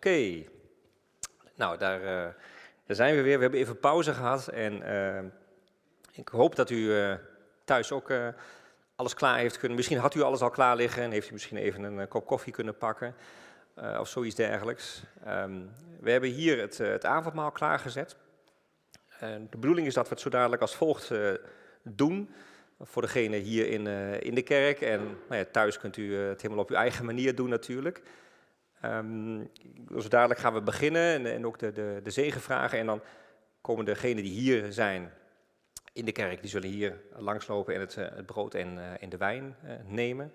[0.04, 0.44] Oké.
[1.54, 2.32] Nou, daar, eh,
[2.86, 3.36] daar zijn we weer.
[3.36, 4.48] We hebben even pauze gehad.
[4.48, 5.22] En eh,
[6.12, 7.14] ik hoop dat u eh,
[7.64, 8.12] thuis ook
[8.96, 9.76] alles klaar heeft kunnen.
[9.76, 12.52] Misschien had u alles al klaar liggen en heeft u misschien even een kop koffie
[12.52, 13.14] kunnen pakken.
[13.98, 15.02] of zoiets dergelijks.
[15.24, 15.60] Ehm,
[16.00, 18.16] we hebben hier het, het avondmaal klaargezet.
[19.20, 21.12] De bedoeling is dat we het zo dadelijk als volgt
[21.82, 22.34] doen.
[22.80, 23.86] Voor degene hier in,
[24.22, 24.80] in de kerk.
[24.80, 28.02] En nou ja, thuis kunt u het helemaal op uw eigen manier doen natuurlijk.
[28.84, 32.78] Ehm, dus dadelijk gaan we beginnen en, en ook de, de, de zegen vragen.
[32.78, 33.02] En dan
[33.60, 35.12] komen degenen die hier zijn
[35.92, 39.08] in de kerk, die zullen hier langslopen en het, eh, het brood en, eh, en
[39.08, 40.32] de wijn eh, nemen.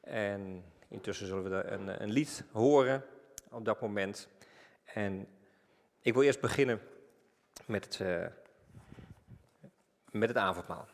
[0.00, 3.04] En intussen zullen we een, een lied horen
[3.50, 4.28] op dat moment.
[4.84, 5.26] En
[6.00, 6.80] ik wil eerst beginnen
[7.66, 8.30] met het,
[10.10, 10.88] met het avondmaal.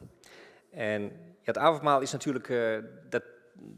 [0.70, 1.12] En
[1.43, 2.49] het avondmaal is natuurlijk,
[3.11, 3.23] dat,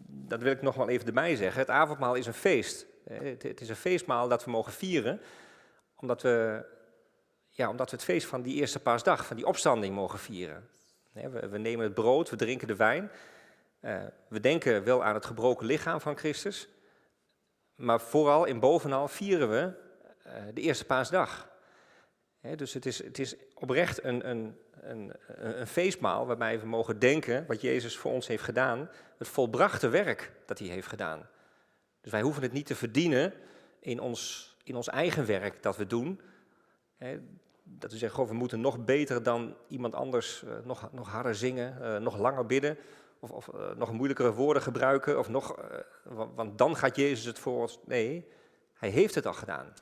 [0.07, 2.87] dat wil ik nog wel even erbij zeggen, het avondmaal is een feest.
[3.05, 5.21] Eh, Het, is een feestmaal dat we mogen vieren,
[5.97, 6.65] omdat we,
[7.49, 10.69] ja, omdat we het feest van die eerste paasdag, van die opstanding mogen vieren.
[11.13, 13.11] We, we nemen het brood, we drinken de wijn.
[13.81, 16.69] Eh, we denken wel aan het gebroken lichaam van Christus.
[17.75, 19.73] Maar vooral en bovenal vieren we
[20.23, 21.53] eh, de eerste paasdag.
[22.57, 27.47] Dus het is, het is oprecht een, een, een, een feestmaal waarbij we mogen denken
[27.47, 28.91] wat Jezus voor ons heeft gedaan.
[29.19, 31.29] Het volbrachte werk dat hij heeft gedaan.
[32.05, 33.33] Dus wij hoeven het niet te verdienen
[33.81, 36.21] in ons, in ons eigen werk dat we doen.
[36.97, 37.19] Hè,
[37.63, 41.35] dat we zeggen, goh, we moeten nog beter dan iemand anders, eh, nog, nog harder
[41.35, 42.79] zingen, eh, nog langer bidden.
[43.19, 45.19] Of, of eh, nog moeilijkere woorden gebruiken.
[45.19, 45.57] Of nog,
[46.03, 47.79] wa- want dan gaat Jezus het voor ons.
[47.85, 48.29] Nee,
[48.75, 49.73] hij heeft het al gedaan.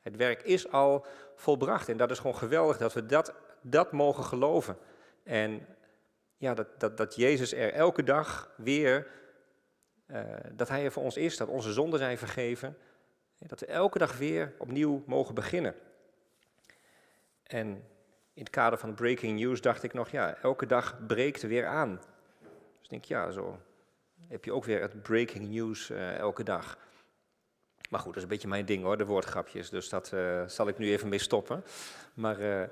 [0.00, 1.88] Het werk is al volbracht.
[1.88, 4.76] En dat is gewoon geweldig dat we dat, dat mogen geloven.
[5.24, 5.66] En
[6.36, 9.06] ja, dat, dat, dat Jezus er elke dag weer,
[10.52, 12.76] dat Hij er voor ons is, dat onze zonden zijn vergeven.
[13.38, 15.74] Dat we elke dag weer opnieuw mogen beginnen.
[17.42, 17.66] En
[18.34, 22.00] in het kader van breaking news dacht ik nog, ja, elke dag breekt weer aan.
[22.40, 23.58] Dus ik denk, ja, zo
[24.28, 26.78] heb je ook weer het breaking news eh, elke dag.
[27.90, 29.70] Maar goed, dat is een beetje mijn ding hoor, de woordgrapjes.
[29.70, 31.64] Dus dat eh, zal ik nu even mee stoppen.
[32.14, 32.68] Maar eh,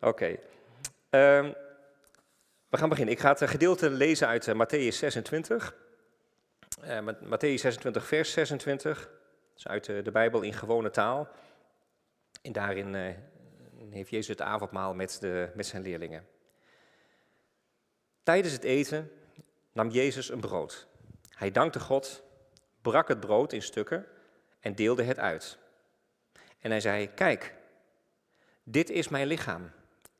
[0.00, 0.36] oké.
[1.10, 1.52] Ehm,
[2.68, 3.14] we gaan beginnen.
[3.14, 5.74] Ik ga het eh, gedeelte lezen uit eh, Matthäus 26.
[7.02, 8.98] Mat- Matthäus 26, vers 26.
[8.98, 9.10] Dat
[9.56, 11.28] is uit eh, de Bijbel in gewone taal.
[12.42, 13.14] En daarin eh,
[13.90, 16.26] heeft Jezus het avondmaal met, de, met zijn leerlingen.
[18.22, 19.10] Tijdens het eten
[19.72, 20.86] nam Jezus een brood.
[21.28, 22.22] Hij dankte God,
[22.82, 24.06] brak het brood in stukken
[24.60, 25.58] en deelde het uit.
[26.60, 27.54] En hij zei: Kijk,
[28.62, 29.70] dit is mijn lichaam,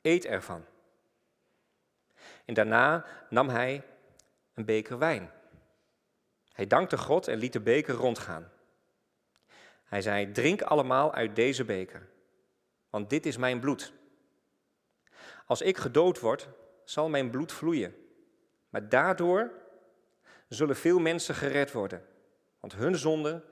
[0.03, 0.65] eet ervan.
[2.45, 3.83] En daarna nam hij
[4.55, 5.31] een beker wijn.
[6.57, 8.53] Hij dankte God en liet de beker rondgaan.
[9.85, 12.09] Hij zei: Drink allemaal uit deze beker,
[12.91, 13.93] want dit is mijn bloed.
[15.47, 16.49] Als ik gedood word,
[16.85, 17.95] zal mijn bloed vloeien.
[18.69, 19.53] Maar daardoor
[20.49, 22.07] zullen veel mensen gered worden,
[22.61, 23.45] want hun zonden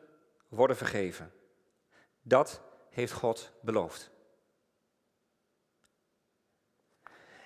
[0.48, 1.32] worden vergeven.
[2.22, 4.10] Dat heeft God beloofd.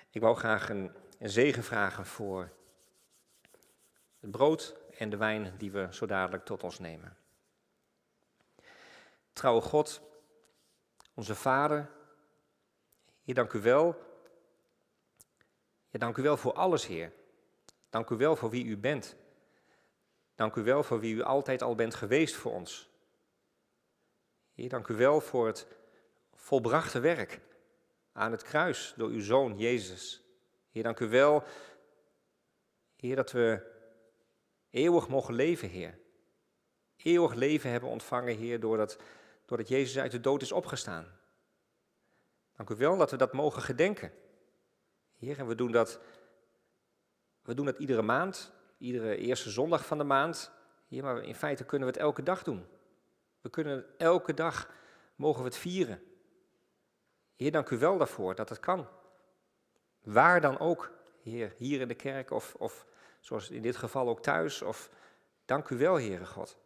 [0.09, 2.51] Ik wou graag een, een zegen vragen voor
[4.19, 7.17] het brood en de wijn die we zo dadelijk tot ons nemen.
[9.33, 10.01] Trouwe God,
[11.13, 11.89] onze Vader,
[13.23, 13.95] Heer, dank u wel.
[15.89, 17.13] Ja, dank u wel voor alles, Heer.
[17.89, 19.15] Dank u wel voor wie u bent.
[20.35, 22.89] Dank u wel voor wie u altijd al bent geweest voor ons.
[24.53, 25.67] Heer, dank u wel voor het
[26.33, 27.39] volbrachte werk
[28.11, 30.23] aan het kruis door uw Zoon Jezus.
[30.71, 31.43] Heer, dank u wel,
[32.95, 33.77] Heer, dat we
[34.69, 35.99] eeuwig mogen leven, Heer.
[36.95, 38.97] Eeuwig leven hebben ontvangen, Heer, doordat,
[39.45, 41.17] doordat Jezus uit de dood is opgestaan.
[42.55, 44.11] Dank u wel dat we dat mogen gedenken.
[45.17, 45.99] Heer, en we doen dat,
[47.41, 50.51] we doen dat iedere maand, iedere eerste zondag van de maand.
[50.87, 52.65] Heer, maar in feite kunnen we het elke dag doen.
[53.41, 54.69] We kunnen het elke dag,
[55.15, 56.01] mogen we het vieren.
[57.35, 58.87] Heer, dank u wel daarvoor dat het kan.
[60.03, 60.91] Waar dan ook,
[61.21, 62.85] Heer, hier in de kerk of, of
[63.19, 64.61] zoals in dit geval ook thuis.
[64.61, 64.89] Of
[65.45, 66.57] dank u wel, Heere God.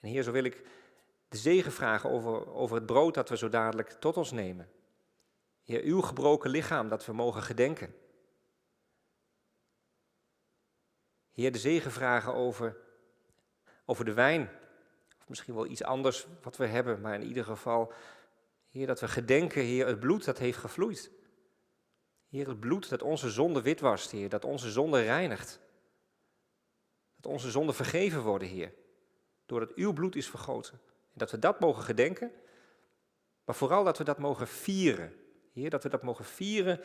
[0.00, 0.62] En Heer, zo wil ik
[1.28, 4.70] de zegen vragen over, over het brood dat we zo dadelijk tot ons nemen.
[5.62, 7.94] Heer, uw gebroken lichaam dat we mogen gedenken.
[11.32, 12.76] Heer, de zegen vragen over,
[13.84, 14.50] over de wijn.
[15.20, 17.92] Of misschien wel iets anders wat we hebben, maar in ieder geval,
[18.68, 21.10] Heer, dat we gedenken, Heer, het bloed dat heeft gevloeid.
[22.34, 25.60] Heer, het bloed dat onze zonde wit wast, Heer, dat onze zonde reinigt.
[27.16, 28.74] Dat onze zonden vergeven worden, Heer.
[29.46, 32.32] Doordat uw bloed is vergoten En dat we dat mogen gedenken,
[33.44, 35.14] maar vooral dat we dat mogen vieren.
[35.52, 36.80] Heer, dat we dat mogen vieren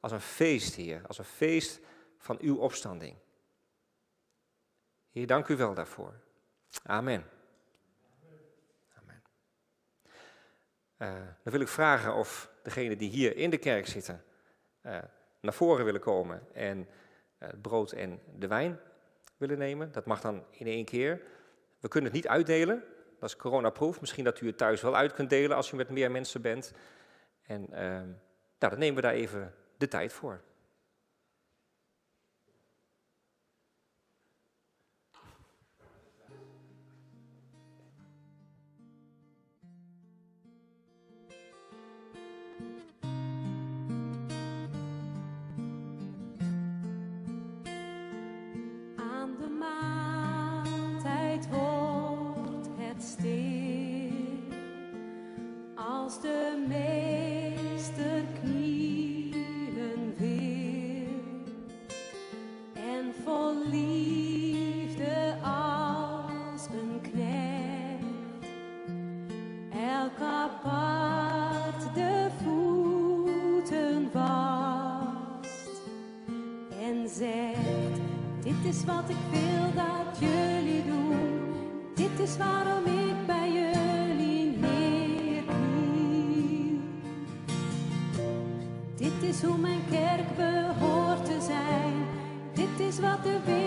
[0.00, 1.02] als een feest, Heer.
[1.06, 1.80] Als een feest
[2.18, 3.16] van uw opstanding.
[5.10, 6.20] Heer, dank u wel daarvoor.
[6.82, 7.30] Amen.
[8.94, 9.22] Amen.
[10.96, 14.24] Eh, dan wil ik vragen of degenen die hier in de kerk zitten
[15.40, 16.88] naar voren willen komen en
[17.38, 18.80] eh, het brood en de wijn
[19.36, 19.92] willen nemen.
[19.92, 21.22] Dat mag dan in één keer.
[21.80, 22.84] We kunnen het niet uitdelen,
[23.18, 24.00] dat is coronaproof.
[24.00, 26.72] Misschien dat u het thuis wel uit kunt delen als u met meer mensen bent.
[27.42, 28.06] En ehm,
[28.58, 30.40] nou, dan nemen we daar even de tijd voor.
[56.10, 61.08] Als de meester knielen wil
[62.74, 68.46] en vol liefde als een knecht.
[69.72, 75.82] Elk apart de voeten wast
[76.80, 78.00] en zegt:
[78.42, 79.49] Dit is wat ik wil
[89.30, 91.94] is hoe mijn kerk behoort te zijn.
[92.54, 93.59] Dit is wat de wereld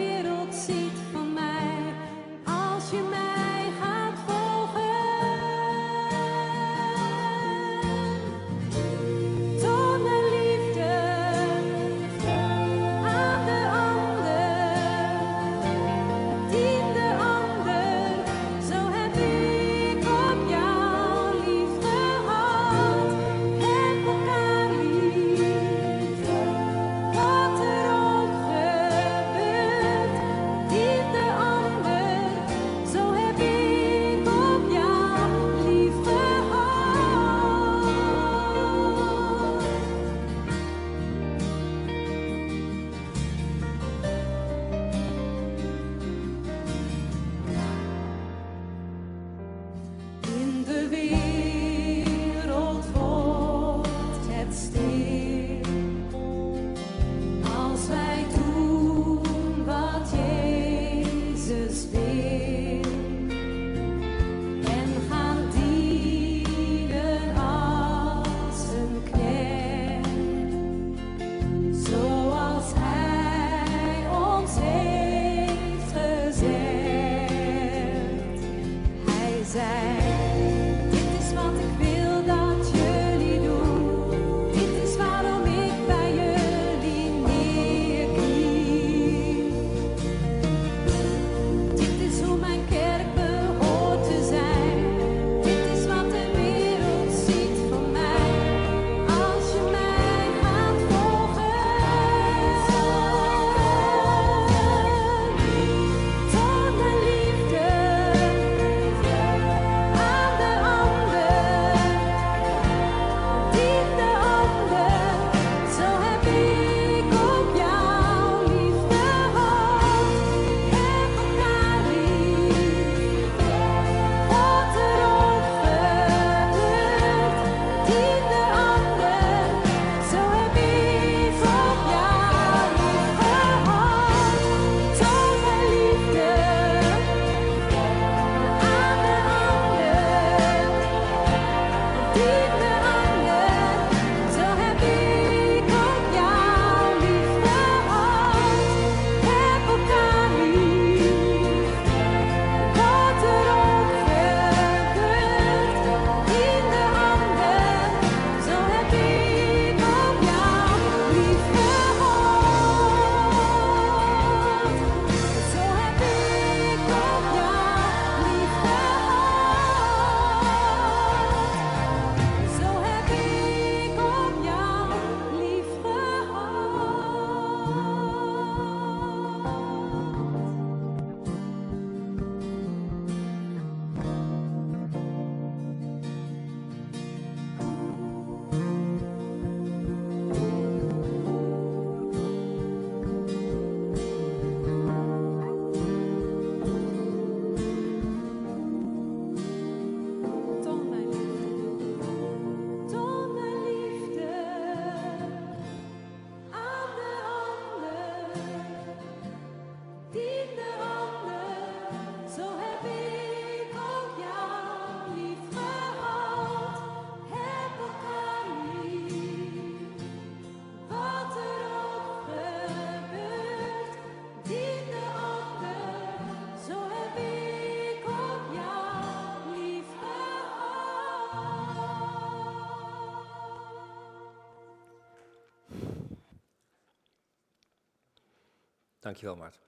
[239.03, 239.61] Dankjewel, Maarten.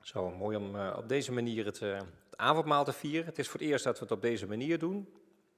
[0.00, 3.26] Zo, mooi om eh, op deze manier het, eh, het avondmaal te vieren.
[3.26, 5.14] Het is voor het eerst dat we het op deze manier doen.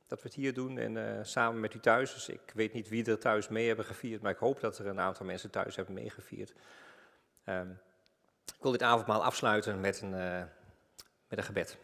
[0.06, 2.14] Dat we het hier doen en eh, samen met u thuis.
[2.14, 4.86] Dus ik weet niet wie er thuis mee hebben gevierd, maar ik hoop dat er
[4.86, 6.52] een aantal mensen thuis hebben meegevierd.
[7.44, 7.70] Ehm,
[8.46, 10.10] ik wil dit avondmaal afsluiten met een,
[11.28, 11.78] met een gebed.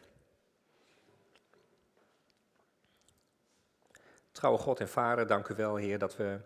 [4.33, 6.41] Trouwe God en Vader, dank u wel, Heer, dat we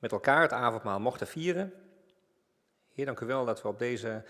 [0.00, 1.72] met elkaar het avondmaal mochten vieren.
[2.92, 4.24] Heer, dank u wel dat we op deze,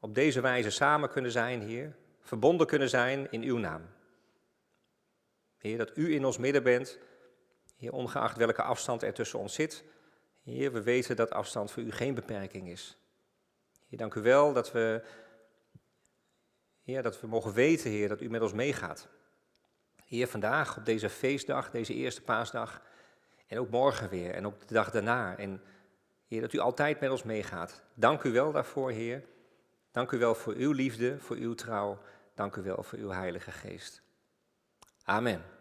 [0.00, 1.96] op deze wijze samen kunnen zijn, Heer.
[2.20, 3.82] Verbonden kunnen zijn in uw naam.
[5.56, 6.98] Heer, dat u in ons midden bent.
[7.76, 9.84] Heer, ongeacht welke afstand er tussen ons zit.
[10.42, 12.96] Heer, we weten dat afstand voor u geen beperking is.
[13.88, 15.02] Heer, dank u wel dat we,
[16.82, 19.08] Heer, dat we mogen weten, Heer, dat u met ons meegaat.
[20.04, 22.82] Heer, vandaag op deze feestdag, deze eerste paasdag,
[23.48, 25.36] en ook morgen weer, en ook de dag daarna.
[25.36, 25.62] En
[26.26, 27.82] Heer, dat u altijd met ons meegaat.
[27.94, 29.24] Dank u wel daarvoor, Heer.
[29.90, 31.98] Dank u wel voor uw liefde, voor uw trouw.
[32.34, 34.02] Dank u wel voor uw Heilige Geest.
[35.04, 35.57] Amen.